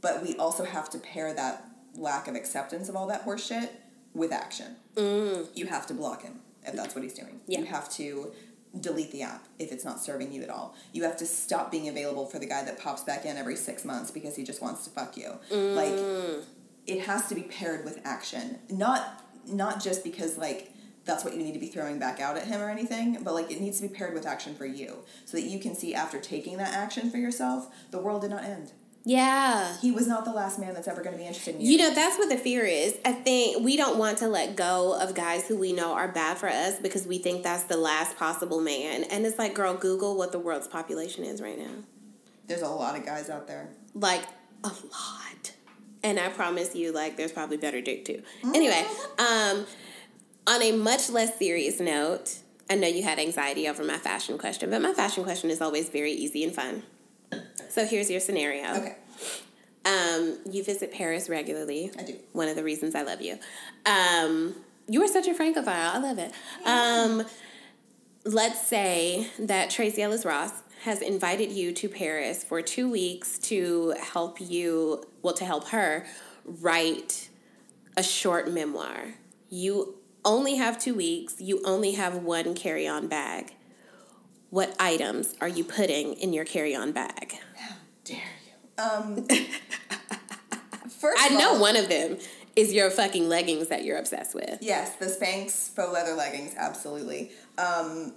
[0.00, 1.62] But we also have to pair that
[1.94, 3.68] lack of acceptance of all that horseshit
[4.14, 4.76] with action.
[4.94, 5.48] Mm.
[5.54, 7.40] You have to block him if that's what he's doing.
[7.46, 7.58] Yeah.
[7.58, 8.32] You have to
[8.78, 10.74] delete the app if it's not serving you at all.
[10.92, 13.84] You have to stop being available for the guy that pops back in every six
[13.84, 15.32] months because he just wants to fuck you.
[15.50, 15.74] Mm.
[15.74, 16.46] Like
[16.86, 18.58] it has to be paired with action.
[18.68, 20.72] Not not just because like
[21.04, 23.50] that's what you need to be throwing back out at him or anything, but like
[23.50, 26.20] it needs to be paired with action for you so that you can see after
[26.20, 28.72] taking that action for yourself, the world did not end.
[29.04, 29.76] Yeah.
[29.80, 31.72] He was not the last man that's ever going to be interested in you.
[31.72, 32.98] You know, that's what the fear is.
[33.04, 36.38] I think we don't want to let go of guys who we know are bad
[36.38, 39.04] for us because we think that's the last possible man.
[39.04, 41.72] And it's like, girl, Google what the world's population is right now.
[42.46, 43.70] There's a lot of guys out there.
[43.94, 44.22] Like,
[44.64, 45.52] a lot.
[46.02, 48.22] And I promise you, like, there's probably better dick too.
[48.42, 48.54] Mm-hmm.
[48.54, 48.86] Anyway,
[49.18, 49.66] um,
[50.46, 52.38] on a much less serious note,
[52.68, 55.88] I know you had anxiety over my fashion question, but my fashion question is always
[55.88, 56.82] very easy and fun.
[57.70, 58.74] So here's your scenario.
[58.74, 58.96] Okay.
[59.84, 61.90] Um, you visit Paris regularly.
[61.98, 62.16] I do.
[62.32, 63.38] One of the reasons I love you.
[63.86, 64.54] Um,
[64.88, 65.92] you are such a francophile.
[65.94, 66.32] I love it.
[66.66, 67.24] Um,
[68.24, 70.52] let's say that Tracee Ellis Ross
[70.82, 76.06] has invited you to Paris for two weeks to help you, well, to help her
[76.44, 77.28] write
[77.96, 79.14] a short memoir.
[79.48, 79.94] You
[80.24, 83.54] only have two weeks, you only have one carry on bag.
[84.50, 87.38] What items are you putting in your carry on bag?
[87.56, 88.82] How dare you?
[88.82, 89.26] Um,
[90.88, 92.18] first, I know all, one of them
[92.56, 94.58] is your fucking leggings that you're obsessed with.
[94.60, 97.30] Yes, the Spanx faux leather leggings, absolutely.
[97.58, 98.12] Um,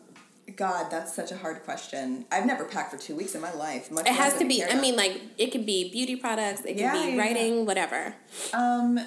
[0.55, 2.25] God, that's such a hard question.
[2.31, 3.89] I've never packed for two weeks in my life.
[3.91, 4.63] it has to be.
[4.63, 6.61] I mean, like it could be beauty products.
[6.61, 7.63] It could yeah, be yeah, writing, yeah.
[7.63, 8.15] whatever.
[8.53, 8.97] Um,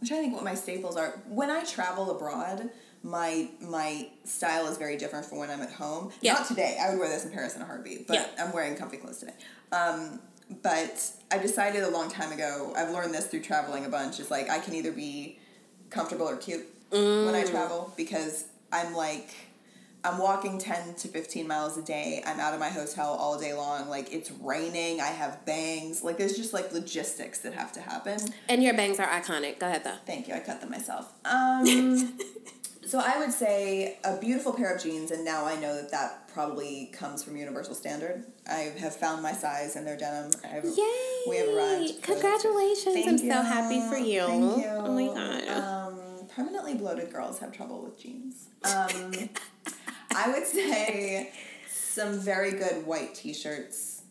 [0.00, 1.20] I'm trying to think what my staples are.
[1.28, 2.70] When I travel abroad,
[3.02, 6.12] my my style is very different from when I'm at home.
[6.20, 6.34] Yeah.
[6.34, 6.78] Not today.
[6.80, 8.26] I would wear this in Paris in a heartbeat, but yeah.
[8.38, 9.34] I'm wearing comfy clothes today.
[9.72, 10.20] Um,
[10.62, 12.72] but I decided a long time ago.
[12.76, 14.20] I've learned this through traveling a bunch.
[14.20, 15.38] Is like I can either be
[15.88, 17.26] comfortable or cute mm.
[17.26, 17.50] when I mm.
[17.50, 19.30] travel because I'm like
[20.02, 22.22] I'm walking 10 to 15 miles a day.
[22.24, 23.88] I'm out of my hotel all day long.
[23.88, 25.00] Like it's raining.
[25.00, 26.02] I have bangs.
[26.02, 28.18] Like there's just like logistics that have to happen.
[28.48, 29.58] And your bangs are iconic.
[29.58, 29.96] Go ahead though.
[30.06, 30.34] Thank you.
[30.34, 31.12] I cut them myself.
[31.24, 32.18] Um
[32.90, 36.28] so I would say a beautiful pair of jeans and now I know that that
[36.34, 38.24] probably comes from Universal Standard.
[38.48, 40.32] I have found my size in their denim.
[40.42, 41.22] I've, Yay!
[41.28, 42.02] We have arrived.
[42.02, 42.96] Congratulations.
[43.06, 43.30] I'm you.
[43.30, 44.22] so happy for you.
[44.22, 44.68] Thank you.
[44.70, 45.48] Oh my god.
[45.48, 48.48] Um, permanently bloated girls have trouble with jeans.
[48.64, 49.12] Um
[50.12, 51.32] I would say
[51.72, 54.02] some very good white t-shirts.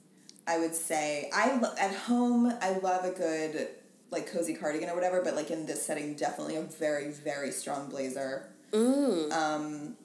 [0.48, 3.68] I would say I lo- at home I love a good
[4.10, 7.90] like cozy cardigan or whatever, but like in this setting, definitely a very very strong
[7.90, 8.48] blazer.
[8.72, 9.32] Mm.
[9.32, 9.96] Um,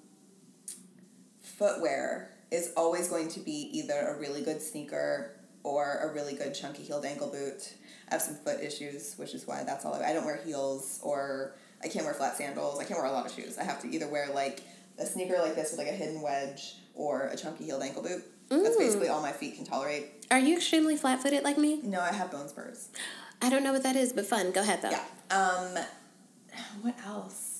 [1.41, 6.55] footwear is always going to be either a really good sneaker or a really good
[6.55, 7.75] chunky heeled ankle boot.
[8.09, 11.01] I have some foot issues, which is why that's all I, I don't wear heels
[11.03, 12.79] or I can't wear flat sandals.
[12.79, 13.59] I can't wear a lot of shoes.
[13.59, 14.61] I have to either wear like
[14.99, 18.23] a sneaker like this with like a hidden wedge or a chunky heeled ankle boot.
[18.51, 18.62] Mm.
[18.62, 20.27] That's basically all my feet can tolerate.
[20.31, 21.81] Are you extremely flat footed like me?
[21.83, 22.91] No, I have bone spurs.
[23.41, 24.53] I don't know what that is, but fun.
[24.53, 24.91] Go ahead though.
[24.91, 25.05] Yeah.
[25.31, 25.85] Um,
[26.83, 27.54] what else?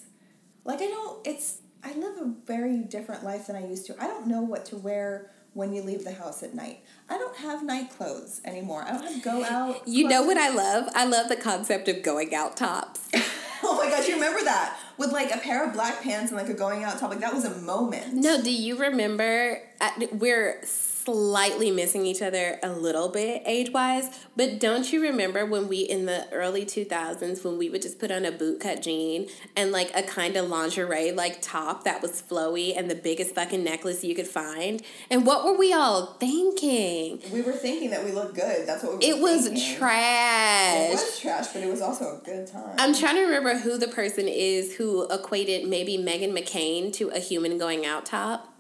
[0.65, 1.27] Like I don't.
[1.27, 4.03] It's I live a very different life than I used to.
[4.03, 6.81] I don't know what to wear when you leave the house at night.
[7.09, 8.83] I don't have night clothes anymore.
[8.83, 9.87] I don't have go out.
[9.87, 10.89] You know what I love?
[10.95, 13.09] I love the concept of going out tops.
[13.63, 14.79] oh my gosh, you remember that?
[14.97, 17.11] With like a pair of black pants and like a going out top.
[17.11, 18.15] Like that was a moment.
[18.15, 19.61] No, do you remember?
[19.81, 20.61] Uh, we're
[21.05, 25.81] slightly missing each other a little bit age wise, but don't you remember when we
[25.81, 29.91] in the early 2000s when we would just put on a bootcut jean and like
[29.95, 34.15] a kind of lingerie like top that was flowy and the biggest fucking necklace you
[34.15, 34.83] could find?
[35.11, 37.21] And what were we all thinking?
[37.33, 38.67] We were thinking that we looked good.
[38.67, 40.91] That's what we It was trash.
[40.91, 42.77] It was trash, but it was also a good time.
[42.79, 47.19] I'm trying to remember who the person is who equated maybe Meghan McCain to a
[47.19, 48.54] human going out top.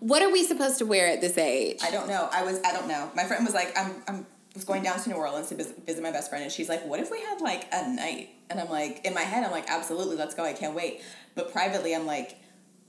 [0.00, 1.78] What are we supposed to wear at this age?
[1.82, 2.28] I don't know.
[2.32, 3.10] I was I don't know.
[3.14, 6.10] My friend was like, I'm I'm was going down to New Orleans to visit, my
[6.10, 9.04] best friend, and she's like, "What if we had like a night?" And I'm like,
[9.04, 10.44] in my head, I'm like, "Absolutely, let's go!
[10.44, 11.02] I can't wait."
[11.34, 12.36] But privately, I'm like,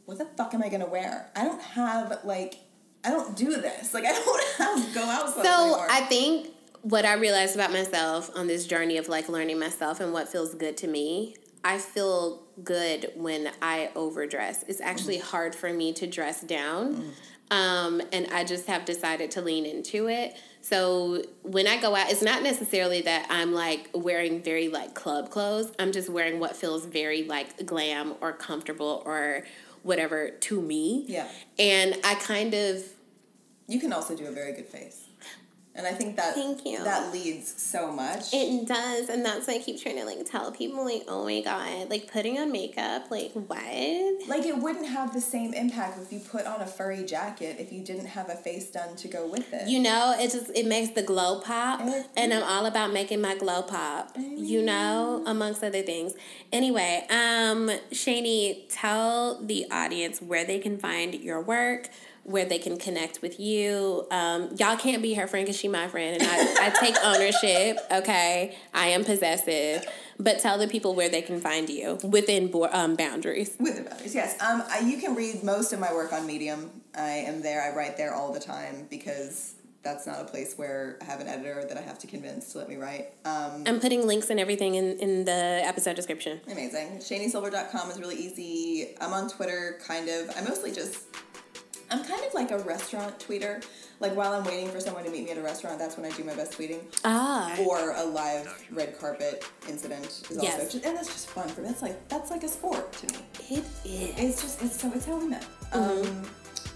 [0.06, 1.30] "What the fuck am I gonna wear?
[1.36, 2.56] I don't have like,
[3.04, 3.94] I don't do this.
[3.94, 5.88] Like, I don't have go out." So anymore.
[5.90, 6.48] I think
[6.82, 10.56] what I realized about myself on this journey of like learning myself and what feels
[10.56, 14.64] good to me, I feel good when I overdress.
[14.68, 15.24] It's actually mm.
[15.24, 16.96] hard for me to dress down.
[16.96, 17.12] Mm.
[17.52, 20.38] Um, and I just have decided to lean into it.
[20.62, 25.30] So when I go out, it's not necessarily that I'm like wearing very like club
[25.30, 25.72] clothes.
[25.78, 29.44] I'm just wearing what feels very like glam or comfortable or
[29.84, 31.06] whatever to me.
[31.08, 31.28] Yeah.
[31.60, 32.84] And I kind of.
[33.68, 35.08] You can also do a very good face.
[35.74, 36.84] And I think that Thank you.
[36.84, 38.34] that leads so much.
[38.34, 41.40] It does, and that's why I keep trying to like tell people like, oh my
[41.42, 43.58] god, like putting on makeup, like what?
[44.28, 47.72] Like it wouldn't have the same impact if you put on a furry jacket if
[47.72, 49.70] you didn't have a face done to go with it.
[49.70, 51.80] You know, it just it makes the glow pop,
[52.18, 54.12] and I'm all about making my glow pop.
[54.18, 56.16] You know, amongst other things.
[56.52, 61.90] Anyway, um, Shani, tell the audience where they can find your work
[62.24, 64.08] where they can connect with you.
[64.12, 67.78] Um, y'all can't be her friend because she my friend, and I, I take ownership.
[67.92, 69.86] Okay, I am possessive.
[70.20, 73.56] But tell the people where they can find you within bo- um, boundaries.
[73.60, 74.40] Within boundaries, yes.
[74.42, 76.70] Um, I, you can read most of my work on Medium.
[76.96, 77.62] I am there.
[77.62, 81.28] I write there all the time because that's not a place where I have an
[81.28, 83.14] editor that I have to convince to let me write.
[83.26, 86.40] Um, I'm putting links and everything in, in the episode description.
[86.52, 87.00] Amazing.
[87.00, 88.96] ShaniSilver.com is really easy.
[89.02, 90.30] I'm on Twitter, kind of.
[90.38, 91.06] I mostly just
[91.92, 93.64] I'm kind of like a restaurant tweeter.
[94.00, 96.16] Like while I'm waiting for someone to meet me at a restaurant, that's when I
[96.16, 96.80] do my best tweeting.
[97.04, 97.56] Ah.
[97.60, 100.54] Or a live red carpet incident is yes.
[100.54, 101.68] also just, and that's just fun for me.
[101.68, 103.20] That's like that's like a sport to me.
[103.50, 104.18] It is.
[104.18, 105.46] It's just it's so it's how we met.
[105.72, 106.08] Mm-hmm.
[106.08, 106.24] Um,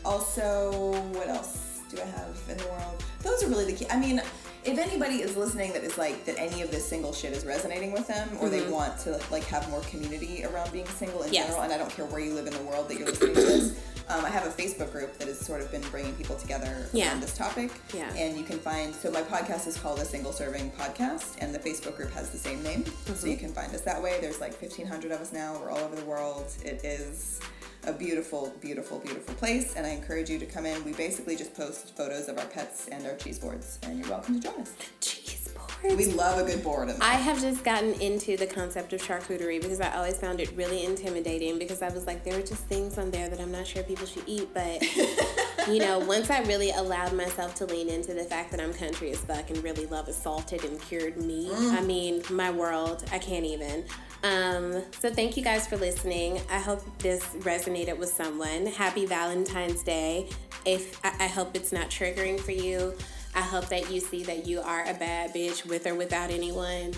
[0.03, 3.03] also, what else do I have in the world?
[3.23, 3.87] Those are really the key.
[3.89, 4.21] I mean
[4.65, 7.91] if anybody is listening that is like that any of this single shit is resonating
[7.91, 8.49] with them or mm-hmm.
[8.49, 11.45] they want to like have more community around being single in yes.
[11.45, 13.41] general and i don't care where you live in the world that you're listening to
[13.41, 13.79] this
[14.09, 17.13] um, I have a Facebook group that has sort of been bringing people together yeah.
[17.13, 17.71] on this topic.
[17.93, 18.11] Yeah.
[18.13, 21.59] And you can find, so my podcast is called A Single Serving Podcast, and the
[21.59, 22.83] Facebook group has the same name.
[22.83, 23.13] Mm-hmm.
[23.13, 24.17] So you can find us that way.
[24.21, 25.57] There's like 1,500 of us now.
[25.59, 26.51] We're all over the world.
[26.63, 27.39] It is
[27.87, 30.83] a beautiful, beautiful, beautiful place, and I encourage you to come in.
[30.83, 34.39] We basically just post photos of our pets and our cheese boards, and you're welcome
[34.39, 34.73] to join us.
[35.01, 35.95] Cheese boards.
[35.95, 36.89] We love a good board.
[37.01, 40.83] I have just gotten into the concept of charcuterie because I always found it really
[40.83, 43.83] intimidating because I was like, there are just things on there that I'm not sure
[43.83, 44.81] people should eat, but.
[45.67, 49.11] you know, once I really allowed myself to lean into the fact that I'm country
[49.11, 51.73] as fuck and really love assaulted and cured meat, mm.
[51.73, 53.83] I mean, my world, I can't even.
[54.23, 56.41] Um, so thank you guys for listening.
[56.49, 58.65] I hope this resonated with someone.
[58.65, 60.29] Happy Valentine's Day.
[60.65, 62.93] If I, I hope it's not triggering for you.
[63.35, 66.93] I hope that you see that you are a bad bitch with or without anyone.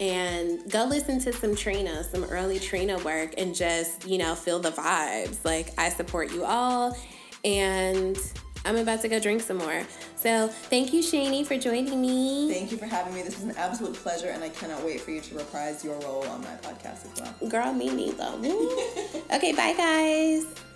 [0.00, 4.60] And go listen to some Trina, some early Trina work, and just, you know, feel
[4.60, 5.44] the vibes.
[5.44, 6.96] Like, I support you all.
[7.44, 8.16] And
[8.64, 9.82] I'm about to go drink some more.
[10.16, 12.52] So thank you, Shani, for joining me.
[12.52, 13.22] Thank you for having me.
[13.22, 16.24] This was an absolute pleasure, and I cannot wait for you to reprise your role
[16.26, 17.50] on my podcast as well.
[17.50, 18.24] Girl, me neither.
[19.32, 20.67] okay, bye, guys.